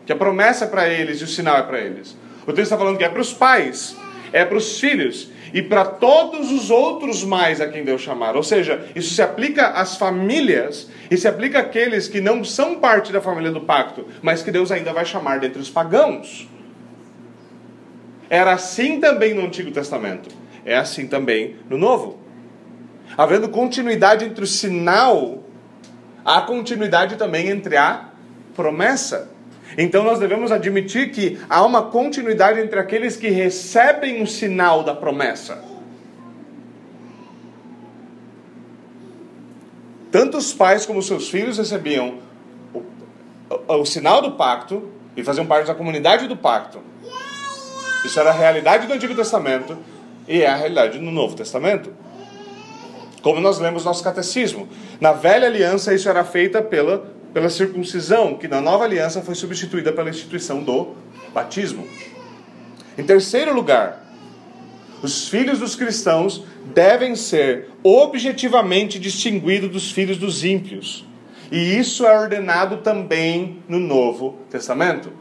[0.06, 2.16] Que a promessa é para eles e o sinal é para eles.
[2.42, 3.96] O texto está falando que é para os pais,
[4.32, 8.34] é para os filhos e para todos os outros mais a quem Deus chamar.
[8.34, 13.12] Ou seja, isso se aplica às famílias e se aplica àqueles que não são parte
[13.12, 16.48] da família do pacto, mas que Deus ainda vai chamar dentre os pagãos.
[18.28, 20.34] Era assim também no Antigo Testamento,
[20.64, 22.23] é assim também no Novo.
[23.16, 25.44] Havendo continuidade entre o sinal,
[26.24, 28.09] há continuidade também entre a
[28.55, 29.31] promessa.
[29.77, 34.94] Então nós devemos admitir que há uma continuidade entre aqueles que recebem o sinal da
[34.94, 35.62] promessa.
[40.11, 42.18] Tanto os pais como seus filhos recebiam
[42.72, 42.83] o,
[43.68, 46.79] o, o sinal do pacto e faziam parte da comunidade do pacto.
[48.05, 49.77] Isso era a realidade do Antigo Testamento
[50.29, 51.90] e é a realidade do Novo Testamento.
[53.24, 54.68] Como nós lemos no nosso catecismo.
[55.00, 59.92] Na velha aliança, isso era feita pela pela circuncisão, que na nova aliança foi substituída
[59.92, 60.94] pela instituição do
[61.34, 61.84] batismo.
[62.96, 64.06] Em terceiro lugar,
[65.02, 71.04] os filhos dos cristãos devem ser objetivamente distinguidos dos filhos dos ímpios.
[71.50, 75.12] E isso é ordenado também no Novo Testamento.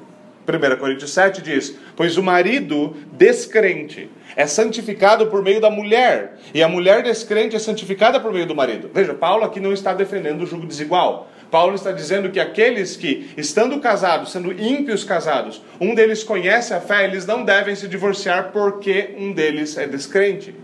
[0.47, 6.63] 1 Coríntios 7 diz: Pois o marido descrente é santificado por meio da mulher, e
[6.63, 8.89] a mulher descrente é santificada por meio do marido.
[8.93, 11.29] Veja, Paulo aqui não está defendendo o jugo desigual.
[11.51, 16.81] Paulo está dizendo que aqueles que, estando casados, sendo ímpios casados, um deles conhece a
[16.81, 20.55] fé, eles não devem se divorciar porque um deles é descrente.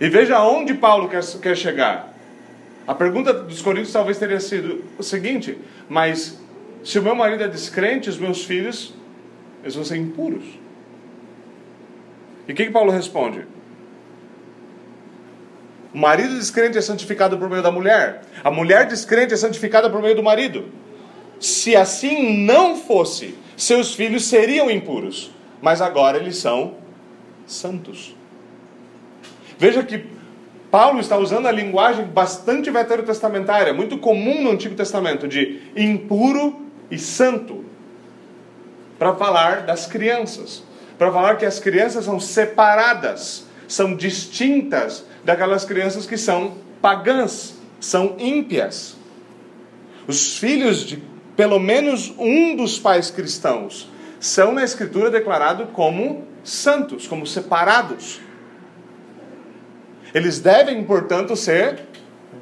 [0.00, 2.14] E veja onde Paulo quer, quer chegar.
[2.86, 6.38] A pergunta dos Coríntios talvez teria sido o seguinte: mas
[6.84, 8.94] se o meu marido é descrente, os meus filhos,
[9.62, 10.44] eles vão ser impuros.
[12.46, 13.46] E o que, que Paulo responde?
[15.92, 18.22] O marido descrente é santificado por meio da mulher.
[18.44, 20.66] A mulher descrente é santificada por meio do marido.
[21.40, 25.30] Se assim não fosse, seus filhos seriam impuros.
[25.60, 26.74] Mas agora eles são
[27.46, 28.14] santos.
[29.58, 30.04] Veja que
[30.70, 36.98] Paulo está usando a linguagem bastante veterotestamentária, muito comum no Antigo Testamento, de impuro e
[36.98, 37.64] santo,
[38.98, 40.62] para falar das crianças,
[40.98, 48.16] para falar que as crianças são separadas, são distintas daquelas crianças que são pagãs, são
[48.18, 48.96] ímpias.
[50.06, 51.02] Os filhos de
[51.36, 58.20] pelo menos um dos pais cristãos são na Escritura declarados como santos, como separados.
[60.14, 61.80] Eles devem, portanto, ser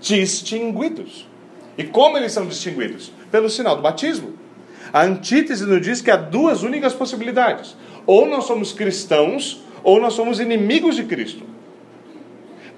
[0.00, 1.28] distinguidos.
[1.76, 3.10] E como eles são distinguidos?
[3.32, 4.34] Pelo sinal do batismo.
[4.92, 10.14] A antítese nos diz que há duas únicas possibilidades: ou nós somos cristãos, ou nós
[10.14, 11.44] somos inimigos de Cristo.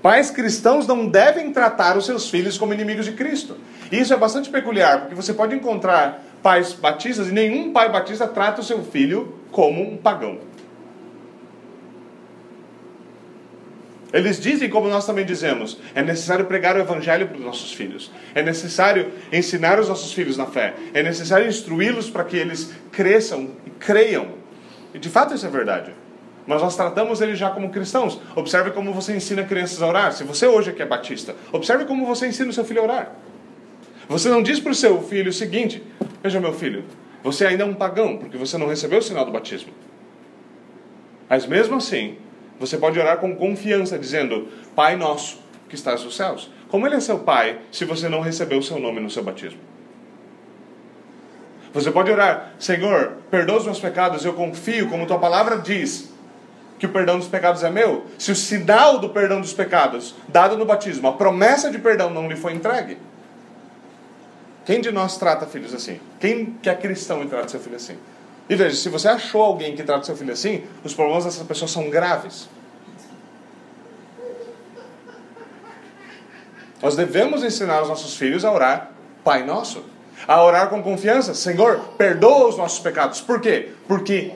[0.03, 3.57] Pais cristãos não devem tratar os seus filhos como inimigos de Cristo.
[3.91, 8.27] E isso é bastante peculiar, porque você pode encontrar pais batistas e nenhum pai batista
[8.27, 10.39] trata o seu filho como um pagão.
[14.13, 18.11] Eles dizem, como nós também dizemos, é necessário pregar o evangelho para os nossos filhos.
[18.35, 20.75] É necessário ensinar os nossos filhos na fé.
[20.95, 24.29] É necessário instruí-los para que eles cresçam e creiam.
[24.97, 25.93] E de fato isso é verdade.
[26.47, 28.19] Mas nós tratamos ele já como cristãos.
[28.35, 30.11] Observe como você ensina crianças a orar.
[30.15, 33.13] Se você hoje aqui é batista, observe como você ensina o seu filho a orar.
[34.09, 35.83] Você não diz para o seu filho o seguinte:
[36.23, 36.83] Veja, meu filho,
[37.23, 39.71] você ainda é um pagão, porque você não recebeu o sinal do batismo.
[41.29, 42.17] Mas mesmo assim,
[42.59, 46.51] você pode orar com confiança, dizendo: Pai nosso que estás nos céus.
[46.69, 49.61] Como ele é seu pai se você não recebeu o seu nome no seu batismo?
[51.77, 56.11] Você pode orar: Senhor, perdoa os meus pecados, eu confio, como tua palavra diz,
[56.79, 60.57] que o perdão dos pecados é meu, se o sinal do perdão dos pecados, dado
[60.57, 62.97] no batismo, a promessa de perdão não lhe foi entregue,
[64.65, 66.01] quem de nós trata filhos assim?
[66.19, 67.99] Quem que é cristão e trata seu filho assim?
[68.49, 71.69] E veja, se você achou alguém que trata seu filho assim, os problemas dessa pessoa
[71.69, 72.49] são graves.
[76.83, 79.85] Nós devemos ensinar os nossos filhos a orar Pai Nosso.
[80.27, 83.21] A orar com confiança, Senhor, perdoa os nossos pecados.
[83.21, 83.71] Por quê?
[83.87, 84.33] Porque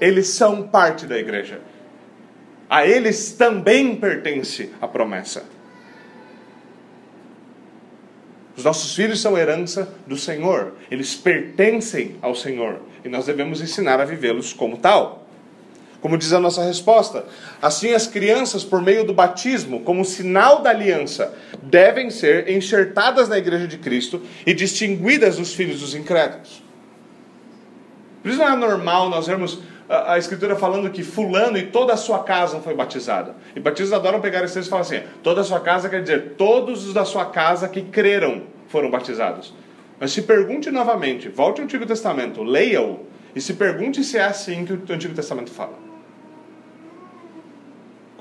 [0.00, 1.60] eles são parte da igreja.
[2.68, 5.44] A eles também pertence a promessa.
[8.56, 14.00] Os nossos filhos são herança do Senhor, eles pertencem ao Senhor e nós devemos ensinar
[14.00, 15.21] a vivê-los como tal.
[16.02, 17.24] Como diz a nossa resposta,
[17.62, 21.32] assim as crianças, por meio do batismo, como sinal da aliança,
[21.62, 26.60] devem ser enxertadas na igreja de Cristo e distinguidas dos filhos dos incrédulos.
[28.20, 31.92] Por isso não é normal nós vermos a, a Escritura falando que Fulano e toda
[31.92, 33.36] a sua casa foi batizada.
[33.54, 36.34] E batistas adoram pegar esse texto e falar assim: toda a sua casa quer dizer
[36.36, 39.54] todos os da sua casa que creram foram batizados.
[40.00, 44.64] Mas se pergunte novamente, volte ao Antigo Testamento, leia-o e se pergunte se é assim
[44.64, 45.91] que o Antigo Testamento fala.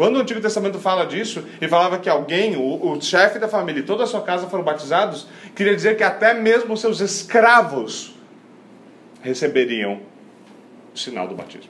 [0.01, 3.81] Quando o Antigo Testamento fala disso e falava que alguém, o, o chefe da família
[3.81, 8.15] e toda a sua casa foram batizados, queria dizer que até mesmo seus escravos
[9.21, 10.01] receberiam
[10.91, 11.69] o sinal do batismo.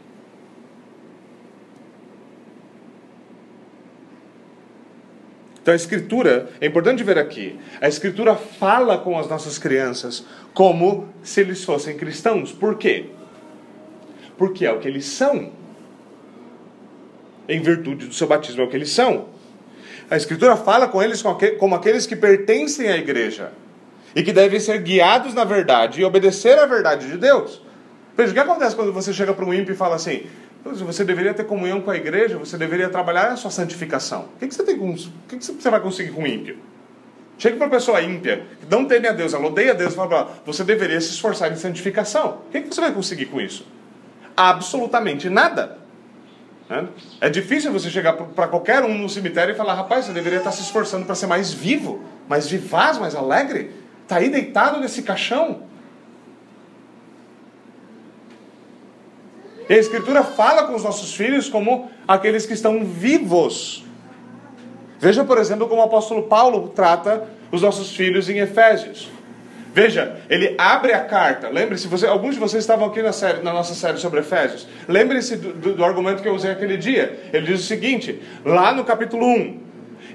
[5.61, 11.09] Então a Escritura, é importante ver aqui, a Escritura fala com as nossas crianças como
[11.21, 12.53] se eles fossem cristãos.
[12.53, 13.07] Por quê?
[14.37, 15.59] Porque é o que eles são
[17.47, 19.29] em virtude do seu batismo, é o que eles são.
[20.09, 21.23] A Escritura fala com eles
[21.57, 23.51] como aqueles que pertencem à igreja
[24.15, 27.61] e que devem ser guiados na verdade e obedecer à verdade de Deus.
[28.15, 30.25] Veja, o que acontece quando você chega para um ímpio e fala assim:
[30.63, 34.27] você deveria ter comunhão com a igreja, você deveria trabalhar a sua santificação.
[34.35, 34.95] O que, você, tem com, o
[35.27, 36.57] que, você vai conseguir com o ímpio?
[37.37, 40.13] Chega para uma pessoa ímpia, que não teme a Deus, ela odeia a Deus, fala
[40.13, 42.41] ela, você deveria se esforçar em santificação.
[42.47, 43.65] O que você vai conseguir com isso?
[44.37, 45.80] Absolutamente nada.
[47.19, 50.51] É difícil você chegar para qualquer um no cemitério e falar: rapaz, você deveria estar
[50.51, 53.71] se esforçando para ser mais vivo, mais vivaz, mais alegre.
[54.03, 55.63] Está aí deitado nesse caixão.
[59.69, 63.85] E a Escritura fala com os nossos filhos como aqueles que estão vivos.
[64.99, 69.09] Veja, por exemplo, como o apóstolo Paulo trata os nossos filhos em Efésios.
[69.73, 71.47] Veja, ele abre a carta.
[71.47, 74.67] Lembre-se, você, alguns de vocês estavam aqui na, série, na nossa série sobre Efésios.
[74.87, 77.19] Lembre-se do, do, do, argumento que eu usei aquele dia.
[77.31, 79.59] Ele diz o seguinte, lá no capítulo 1: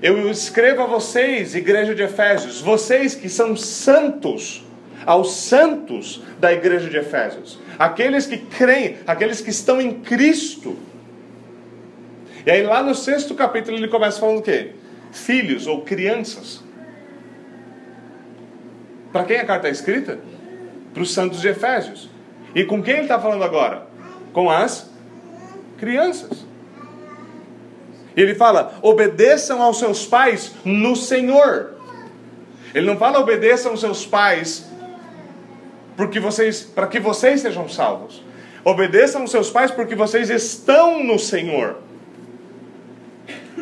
[0.02, 4.62] Eu escrevo a vocês, igreja de Efésios, vocês que são santos,
[5.06, 10.76] aos santos da igreja de Efésios, aqueles que creem, aqueles que estão em Cristo.
[12.44, 14.72] E aí, lá no sexto capítulo, ele começa falando o quê?
[15.12, 16.65] Filhos ou crianças.
[19.16, 20.18] Para quem a carta é escrita?
[20.92, 22.10] Para os santos de Efésios.
[22.54, 23.86] E com quem ele está falando agora?
[24.30, 24.90] Com as
[25.78, 26.44] crianças.
[28.14, 31.76] E ele fala: obedeçam aos seus pais no Senhor.
[32.74, 34.66] Ele não fala obedeçam aos seus pais
[35.96, 38.22] porque vocês, para que vocês sejam salvos.
[38.62, 41.78] Obedeçam aos seus pais porque vocês estão no Senhor.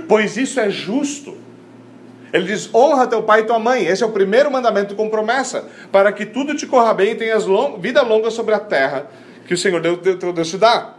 [0.09, 1.44] Pois isso é justo.
[2.35, 3.87] Ele diz: honra teu pai e tua mãe.
[3.87, 7.47] Esse é o primeiro mandamento com promessa, para que tudo te corra bem e tenhas
[7.47, 9.09] long vida longa sobre a terra
[9.47, 10.95] que o Senhor Deus, Deus, te dá.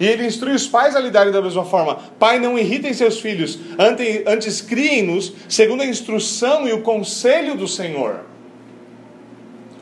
[0.00, 1.96] E ele instrui os pais a lidarem da mesma forma.
[2.18, 7.68] Pai, não irritem seus filhos, antes, antes criem-nos segundo a instrução e o conselho do
[7.68, 8.33] Senhor.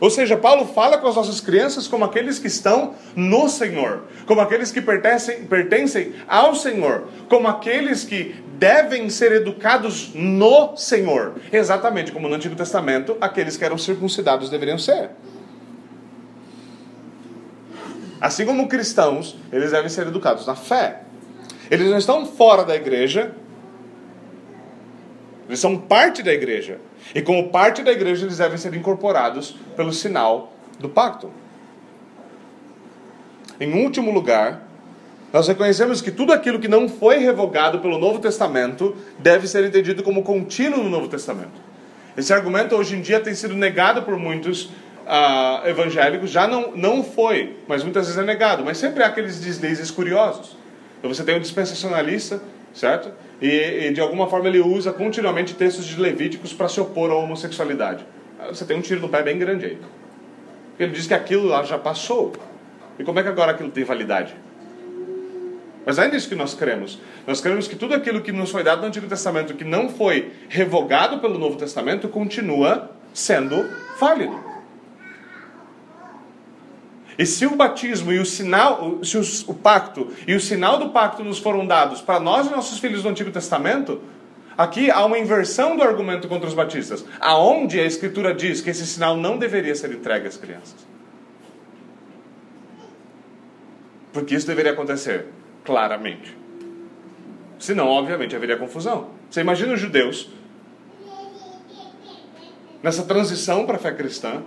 [0.02, 4.40] Ou seja, Paulo fala com as nossas crianças como aqueles que estão no Senhor, como
[4.40, 11.34] aqueles que pertencem, pertencem ao Senhor, como aqueles que devem ser educados no Senhor.
[11.52, 15.10] Exatamente como no Antigo Testamento, aqueles que eram circuncidados deveriam ser.
[18.20, 21.02] Assim como cristãos, eles devem ser educados na fé.
[21.70, 23.36] Eles não estão fora da igreja,
[25.52, 26.78] eles são parte da igreja.
[27.14, 31.30] E como parte da igreja, eles devem ser incorporados pelo sinal do pacto.
[33.60, 34.66] Em último lugar,
[35.30, 40.02] nós reconhecemos que tudo aquilo que não foi revogado pelo Novo Testamento deve ser entendido
[40.02, 41.60] como contínuo no Novo Testamento.
[42.16, 47.04] Esse argumento hoje em dia tem sido negado por muitos uh, evangélicos, já não, não
[47.04, 48.64] foi, mas muitas vezes é negado.
[48.64, 50.56] Mas sempre há aqueles deslizes curiosos.
[50.98, 52.40] Então você tem um dispensacionalista,
[52.72, 53.12] certo?
[53.42, 57.14] E, e, de alguma forma ele usa continuamente textos de Levíticos para se opor à
[57.16, 58.06] homossexualidade.
[58.48, 59.78] Você tem um tiro no pé bem grande aí.
[60.78, 62.32] Ele diz que aquilo lá já passou.
[62.98, 64.34] E como é que agora aquilo tem validade?
[65.84, 67.00] Mas ainda é isso que nós cremos.
[67.26, 70.30] Nós cremos que tudo aquilo que nos foi dado no Antigo Testamento, que não foi
[70.48, 73.68] revogado pelo Novo Testamento, continua sendo
[73.98, 74.51] válido.
[77.18, 81.22] E se o batismo e o sinal, se o pacto e o sinal do pacto
[81.22, 84.00] nos foram dados para nós e nossos filhos do Antigo Testamento,
[84.56, 88.86] Aqui há uma inversão do argumento contra os batistas, aonde a Escritura diz que esse
[88.86, 90.86] sinal não deveria ser entregue às crianças.
[94.12, 95.26] Porque isso deveria acontecer
[95.64, 96.36] claramente.
[97.58, 99.10] Senão, obviamente, haveria confusão.
[99.30, 100.30] Você imagina os judeus
[102.82, 104.42] nessa transição para a fé cristã,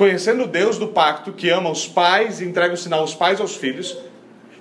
[0.00, 3.38] conhecendo o Deus do pacto que ama os pais e entrega o sinal aos pais
[3.38, 3.98] e aos filhos,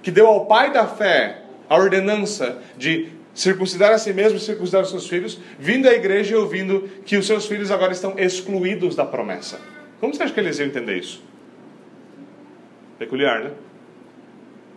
[0.03, 4.81] que deu ao pai da fé a ordenança de circuncidar a si mesmo e circuncidar
[4.81, 8.97] os seus filhos, vindo à igreja e ouvindo que os seus filhos agora estão excluídos
[8.97, 9.61] da promessa.
[10.01, 11.23] Como você acha que eles iam entender isso?
[12.97, 13.51] Peculiar, né?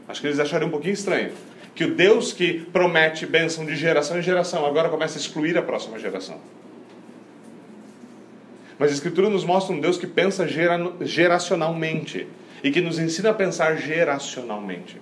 [0.07, 1.33] Acho que eles achariam um pouquinho estranho.
[1.75, 5.63] Que o Deus que promete bênção de geração em geração agora começa a excluir a
[5.63, 6.41] próxima geração.
[8.79, 12.27] Mas a Escritura nos mostra um Deus que pensa gera, geracionalmente
[12.63, 15.01] e que nos ensina a pensar geracionalmente.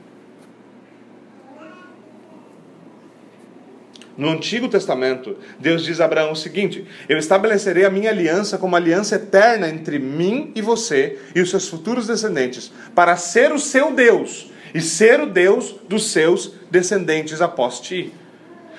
[4.17, 8.77] No Antigo Testamento, Deus diz a Abraão o seguinte: Eu estabelecerei a minha aliança como
[8.77, 13.93] aliança eterna entre mim e você e os seus futuros descendentes, para ser o seu
[13.93, 18.13] Deus e ser o Deus dos seus descendentes após ti.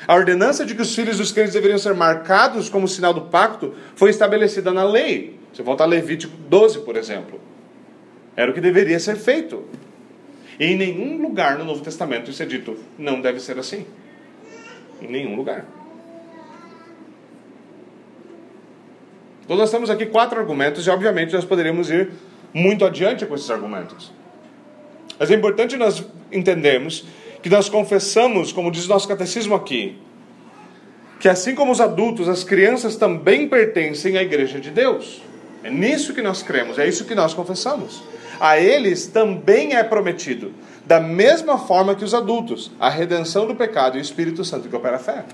[0.08, 3.74] A ordenança de que os filhos dos crentes deveriam ser marcados como sinal do pacto
[3.96, 5.40] foi estabelecida na lei.
[5.54, 7.40] Você volta a Levítico 12, por exemplo.
[8.36, 9.66] Era o que deveria ser feito.
[10.60, 13.86] E em nenhum lugar no Novo Testamento isso é dito, não deve ser assim.
[15.02, 15.66] Em nenhum lugar.
[19.44, 22.12] Então nós temos aqui quatro argumentos e obviamente nós poderíamos ir
[22.54, 24.12] muito adiante com esses argumentos.
[25.20, 27.06] Mas é importante nós entendermos
[27.42, 29.98] que nós confessamos, como diz nosso catecismo aqui,
[31.20, 35.22] que assim como os adultos, as crianças também pertencem à igreja de Deus.
[35.64, 38.04] É nisso que nós cremos, é isso que nós confessamos.
[38.40, 40.52] A eles também é prometido,
[40.84, 44.76] da mesma forma que os adultos, a redenção do pecado e o Espírito Santo que
[44.76, 45.26] opera a fé.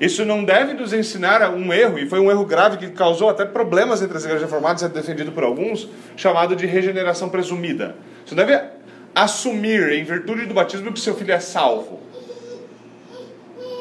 [0.00, 3.44] Isso não deve nos ensinar um erro, e foi um erro grave que causou até
[3.44, 7.96] problemas entre as igrejas reformadas, é defendido por alguns, chamado de regeneração presumida.
[8.24, 8.58] Isso deve
[9.16, 12.00] assumir, em virtude do batismo, que seu filho é salvo.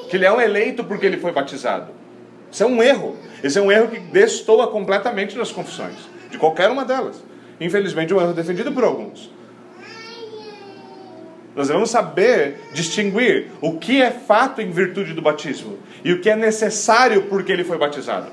[0.10, 1.92] Que ele é um eleito porque ele foi batizado.
[2.50, 3.18] Isso é um erro.
[3.44, 5.98] Esse é um erro que destoa completamente das confissões,
[6.32, 7.22] de qualquer uma delas.
[7.60, 9.30] Infelizmente, um erro defendido por alguns.
[11.54, 16.30] Nós devemos saber distinguir o que é fato em virtude do batismo e o que
[16.30, 18.32] é necessário porque ele foi batizado.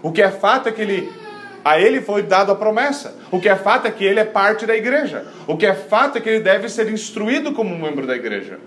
[0.00, 1.21] O que é fato é que ele
[1.64, 3.16] a ele foi dada a promessa.
[3.30, 5.26] O que é fato é que ele é parte da igreja.
[5.46, 8.58] O que é fato é que ele deve ser instruído como membro da igreja.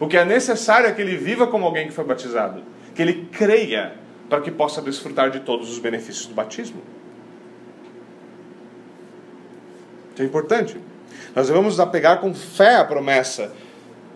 [0.00, 2.62] O que é necessário é que ele viva como alguém que foi batizado.
[2.94, 3.94] Que ele creia
[4.28, 6.82] para que possa desfrutar de todos os benefícios do batismo.
[10.14, 10.76] Isso é importante.
[11.34, 13.52] Nós devemos apegar com fé à promessa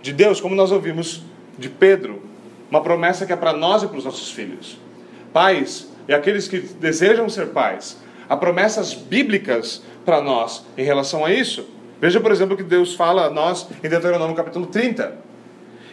[0.01, 1.23] de Deus, como nós ouvimos
[1.59, 2.23] de Pedro.
[2.71, 4.79] Uma promessa que é para nós e para os nossos filhos.
[5.33, 7.97] Pais, e aqueles que desejam ser pais.
[8.29, 11.67] Há promessas bíblicas para nós em relação a isso.
[12.01, 15.15] Veja, por exemplo, que Deus fala a nós em Deuteronômio capítulo 30.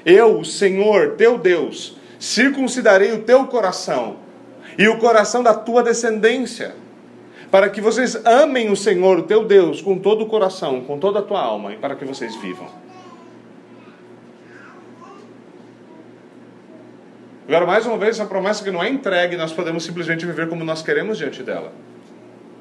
[0.06, 4.18] Eu, o Senhor, teu Deus, circuncidarei o teu coração
[4.78, 6.74] e o coração da tua descendência,
[7.52, 11.20] para que vocês amem o Senhor, o teu Deus, com todo o coração, com toda
[11.20, 12.68] a tua alma, e para que vocês vivam.
[17.50, 20.64] Agora, mais uma vez, essa promessa que não é entregue, nós podemos simplesmente viver como
[20.64, 21.74] nós queremos diante dela.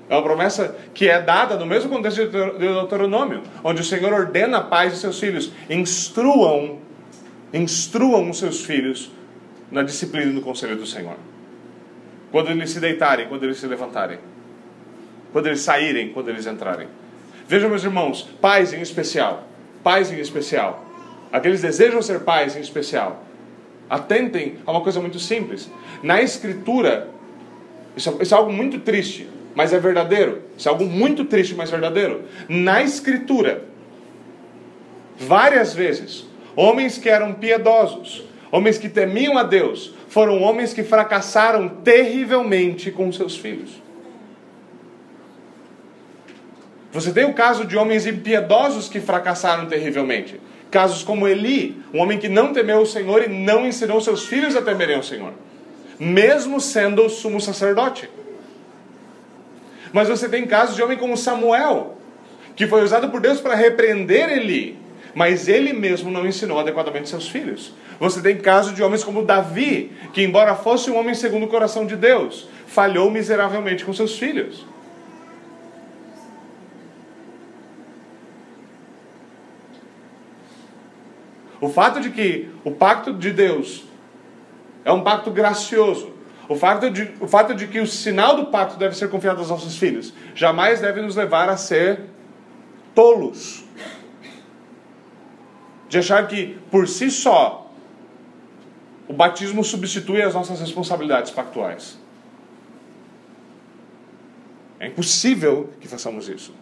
[0.08, 4.62] É uma promessa que é dada no mesmo contexto de Deuteronômio, onde o Senhor ordena
[4.62, 6.78] pais e seus filhos, instruam,
[7.52, 9.10] instruam os seus filhos
[9.70, 11.16] na disciplina e no conselho do Senhor.
[12.32, 14.18] Quando eles se deitarem, quando eles se levantarem,
[15.34, 16.88] quando eles saírem, quando eles entrarem.
[17.46, 19.46] Vejam, meus irmãos, pais em especial,
[19.84, 20.82] pais em especial,
[21.30, 23.27] aqueles desejam ser pais em especial,
[23.88, 25.70] Atentem a uma coisa muito simples.
[26.02, 27.08] Na Escritura,
[27.96, 30.42] isso, isso é algo muito triste, mas é verdadeiro.
[30.56, 32.24] Isso é algo muito triste, mas verdadeiro.
[32.48, 33.64] Na Escritura,
[35.18, 41.68] várias vezes, homens que eram piedosos, homens que temiam a Deus, foram homens que fracassaram
[41.68, 43.82] terrivelmente com seus filhos.
[46.92, 50.40] Você tem o caso de homens impiedosos que fracassaram terrivelmente.
[50.70, 54.54] Casos como Eli, um homem que não temeu o Senhor e não ensinou seus filhos
[54.54, 55.32] a temerem o Senhor,
[55.98, 58.08] mesmo sendo o sumo sacerdote.
[59.92, 61.96] Mas você tem casos de homem como Samuel,
[62.54, 64.78] que foi usado por Deus para repreender Eli,
[65.14, 67.72] mas ele mesmo não ensinou adequadamente seus filhos.
[67.98, 71.86] Você tem casos de homens como Davi, que, embora fosse um homem segundo o coração
[71.86, 74.64] de Deus, falhou miseravelmente com seus filhos.
[81.60, 83.84] O fato de que o pacto de Deus
[84.84, 86.12] é um pacto gracioso,
[86.48, 89.50] o fato, de, o fato de que o sinal do pacto deve ser confiado aos
[89.50, 92.00] nossos filhos, jamais deve nos levar a ser
[92.94, 93.64] tolos.
[95.88, 97.70] De achar que, por si só,
[99.06, 101.98] o batismo substitui as nossas responsabilidades pactuais.
[104.80, 106.54] É impossível que façamos isso.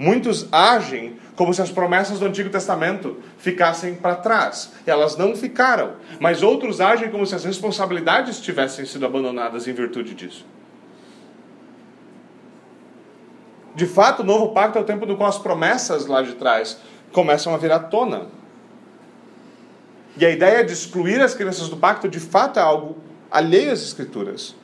[0.00, 4.72] Muitos agem como se as promessas do Antigo Testamento ficassem para trás.
[4.86, 5.92] Elas não ficaram.
[6.18, 10.46] Mas outros agem como se as responsabilidades tivessem sido abandonadas em virtude disso.
[13.74, 16.80] De fato, o novo pacto é o tempo no qual as promessas lá de trás
[17.12, 18.28] começam a vir à tona.
[20.16, 22.96] E a ideia de excluir as crianças do pacto, de fato, é algo
[23.30, 24.56] alheio às Escrituras.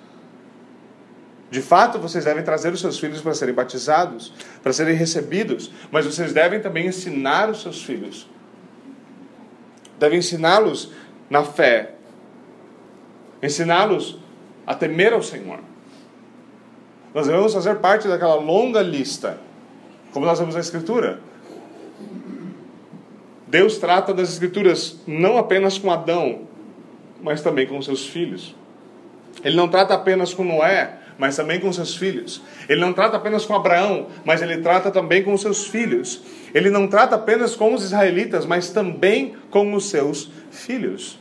[1.50, 4.32] De fato, vocês devem trazer os seus filhos para serem batizados,
[4.62, 8.28] para serem recebidos, mas vocês devem também ensinar os seus filhos.
[9.98, 10.90] Devem ensiná-los
[11.30, 11.94] na fé,
[13.42, 14.18] ensiná-los
[14.66, 15.60] a temer ao Senhor.
[17.14, 19.38] Nós devemos fazer parte daquela longa lista,
[20.12, 21.20] como nós vemos na Escritura.
[23.46, 26.40] Deus trata das Escrituras não apenas com Adão,
[27.22, 28.54] mas também com seus filhos.
[29.44, 32.42] Ele não trata apenas com Noé, mas também com seus filhos.
[32.68, 36.22] Ele não trata apenas com Abraão, mas ele trata também com seus filhos.
[36.54, 41.18] Ele não trata apenas com os israelitas, mas também com os seus filhos.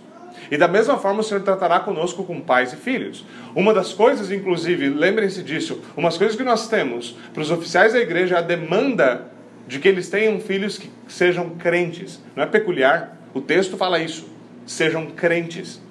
[0.52, 3.26] E da mesma forma o Senhor tratará conosco com pais e filhos.
[3.56, 8.00] Uma das coisas, inclusive, lembrem-se disso, umas coisas que nós temos para os oficiais da
[8.00, 9.32] igreja é a demanda
[9.68, 12.22] de que eles tenham filhos que sejam crentes.
[12.36, 14.28] Não é peculiar, o texto fala isso.
[14.66, 15.82] Sejam crentes.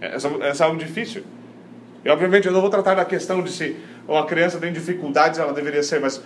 [0.00, 1.24] Essa, essa é algo difícil.
[2.04, 3.76] E obviamente eu não vou tratar da questão de se
[4.06, 6.22] uma criança tem dificuldades, ela deveria ser, mas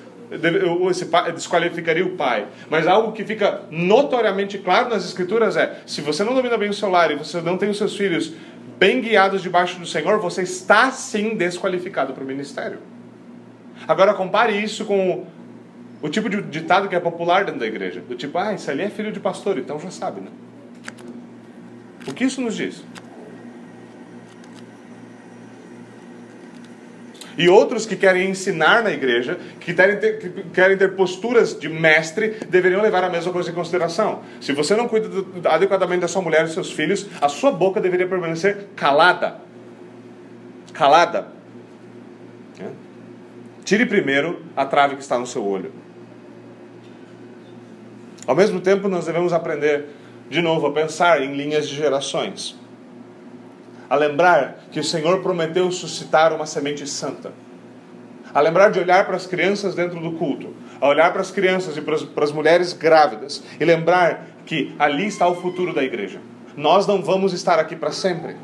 [0.91, 2.47] esse pai, desqualificaria o pai.
[2.71, 6.75] Mas algo que fica notoriamente claro nas escrituras é: se você não domina bem o
[6.75, 8.33] seu lar e você não tem os seus filhos
[8.79, 12.79] bem guiados debaixo do Senhor, você está sim desqualificado para o ministério.
[13.87, 15.27] Agora compare isso com
[16.01, 18.83] o tipo de ditado que é popular dentro da igreja, do tipo, ah, isso ali
[18.83, 20.31] é filho de pastor, então já sabe, né?
[22.09, 22.83] O que isso nos diz?
[27.37, 31.69] E outros que querem ensinar na igreja, que querem, ter, que querem ter posturas de
[31.69, 34.23] mestre, deveriam levar a mesma coisa em consideração.
[34.41, 35.09] Se você não cuida
[35.45, 39.39] adequadamente da sua mulher e dos seus filhos, a sua boca deveria permanecer calada.
[40.73, 41.29] Calada.
[42.61, 42.67] É.
[43.65, 45.73] Tire primeiro a trave que está no seu olho.
[48.27, 49.87] Ao mesmo tempo, nós devemos aprender
[50.29, 52.62] de novo a pensar em linhas de gerações
[53.93, 57.31] a lembrar que o Senhor prometeu suscitar uma semente santa,
[58.33, 61.77] a lembrar de olhar para as crianças dentro do culto, a olhar para as crianças
[61.77, 65.85] e para as, para as mulheres grávidas e lembrar que ali está o futuro da
[65.85, 66.23] igreja.
[66.57, 68.35] Nós não vamos estar aqui para sempre.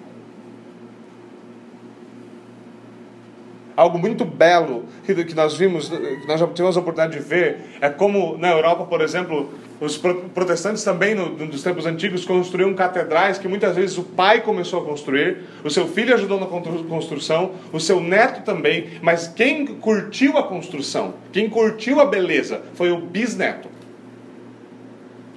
[3.79, 7.89] Algo muito belo que nós vimos, que nós já tivemos a oportunidade de ver, é
[7.89, 13.47] como na Europa, por exemplo, os protestantes também, no, nos tempos antigos, construíam catedrais que
[13.47, 18.01] muitas vezes o pai começou a construir, o seu filho ajudou na construção, o seu
[18.01, 23.69] neto também, mas quem curtiu a construção, quem curtiu a beleza, foi o bisneto.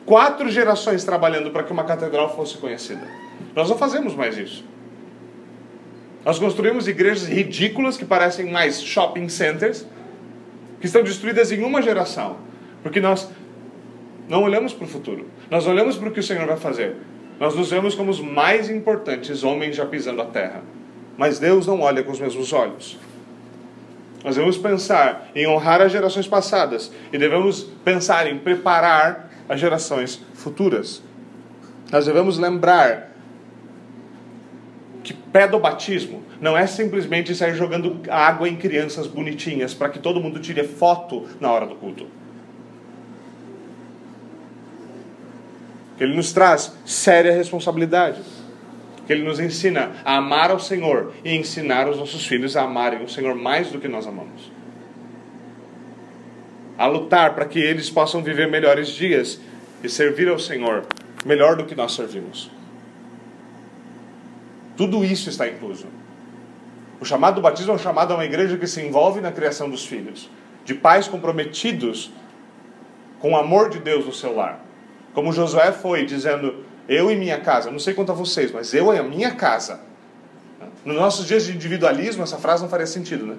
[0.03, 3.07] Quatro gerações trabalhando para que uma catedral fosse conhecida.
[3.55, 4.65] Nós não fazemos mais isso.
[6.23, 9.85] Nós construímos igrejas ridículas que parecem mais shopping centers,
[10.79, 12.37] que estão destruídas em uma geração,
[12.83, 13.29] porque nós
[14.29, 15.27] não olhamos para o futuro.
[15.49, 16.95] Nós olhamos para o que o Senhor vai fazer.
[17.39, 20.63] Nós nos vemos como os mais importantes homens já pisando a terra.
[21.17, 22.97] Mas Deus não olha com os mesmos olhos.
[24.23, 30.21] Nós devemos pensar em honrar as gerações passadas e devemos pensar em preparar as gerações
[30.33, 31.01] futuras.
[31.91, 33.10] Nós devemos lembrar
[35.11, 40.39] que pedobatismo não é simplesmente sair jogando água em crianças bonitinhas para que todo mundo
[40.39, 42.07] tire foto na hora do culto.
[46.03, 48.19] ele nos traz séria responsabilidade.
[49.07, 53.09] Ele nos ensina a amar ao Senhor e ensinar os nossos filhos a amarem o
[53.09, 54.51] Senhor mais do que nós amamos.
[56.75, 59.39] A lutar para que eles possam viver melhores dias
[59.83, 60.87] e servir ao Senhor
[61.23, 62.49] melhor do que nós servimos.
[64.81, 65.85] Tudo isso está incluso.
[66.99, 69.69] O chamado do batismo é um chamado a uma igreja que se envolve na criação
[69.69, 70.29] dos filhos,
[70.65, 72.11] de pais comprometidos
[73.19, 74.59] com o amor de Deus no seu lar
[75.13, 77.71] como Josué foi, dizendo: Eu e minha casa.
[77.71, 79.79] Não sei quanto a vocês, mas eu e a minha casa.
[80.85, 83.35] Nos nossos dias de individualismo, essa frase não faria sentido, né?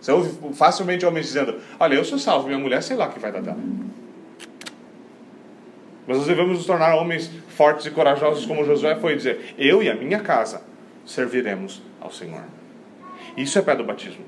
[0.00, 3.18] Você ouve facilmente homens dizendo: Olha, eu sou salvo, minha mulher sei lá o que
[3.18, 3.58] vai dar dela.
[6.06, 9.90] Mas nós devemos nos tornar homens fortes e corajosos, como Josué foi dizer: Eu e
[9.90, 10.62] a minha casa
[11.04, 12.42] serviremos ao Senhor.
[13.36, 14.24] Isso é pé do batismo.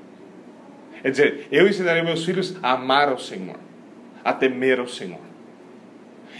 [1.03, 3.55] É dizer, eu ensinarei meus filhos a amar ao Senhor,
[4.23, 5.19] a temer ao Senhor.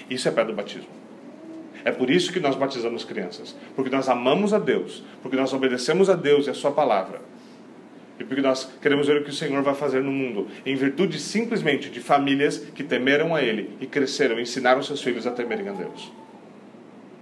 [0.09, 0.99] Isso é pé do batismo.
[1.85, 6.09] É por isso que nós batizamos crianças, porque nós amamos a Deus, porque nós obedecemos
[6.09, 7.21] a Deus e a Sua palavra,
[8.19, 11.17] e porque nós queremos ver o que o Senhor vai fazer no mundo, em virtude
[11.17, 15.71] simplesmente de famílias que temeram a Ele e cresceram, ensinaram seus filhos a temerem a
[15.71, 16.11] Deus.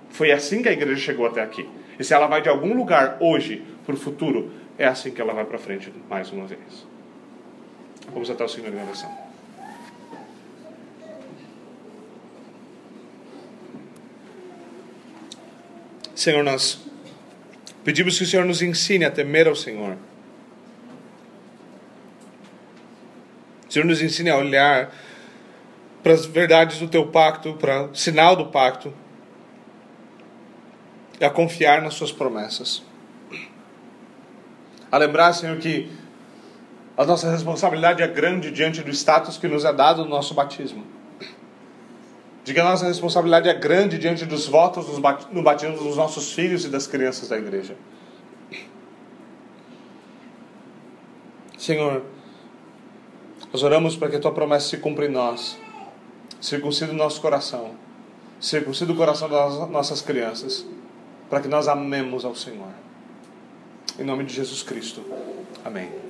[0.09, 1.67] Foi assim que a igreja chegou até aqui.
[1.99, 5.33] E se ela vai de algum lugar hoje para o futuro, é assim que ela
[5.33, 6.87] vai para frente mais uma vez.
[8.11, 9.27] Vamos até o Senhor em oração.
[16.15, 16.79] Senhor, nós
[17.83, 19.95] pedimos que o Senhor nos ensine a temer ao Senhor.
[23.77, 24.91] Senhor nos ensine a olhar
[26.01, 28.91] para as verdades do teu pacto, para o sinal do pacto,
[31.19, 32.81] e a confiar nas suas promessas.
[34.91, 35.91] A lembrar, Senhor, que
[36.97, 40.83] a nossa responsabilidade é grande diante do status que nos é dado no nosso batismo.
[42.43, 44.87] De que a nossa responsabilidade é grande diante dos votos
[45.31, 47.75] no batismo dos nossos filhos e das crianças da igreja.
[51.59, 52.03] Senhor,
[53.57, 55.57] nós oramos para que a tua promessa se cumpra em nós.
[56.39, 57.71] Circuncida o nosso coração.
[58.39, 60.63] Circuncida o coração das nossas crianças.
[61.27, 62.69] Para que nós amemos ao Senhor.
[63.97, 65.03] Em nome de Jesus Cristo.
[65.65, 66.06] Amém.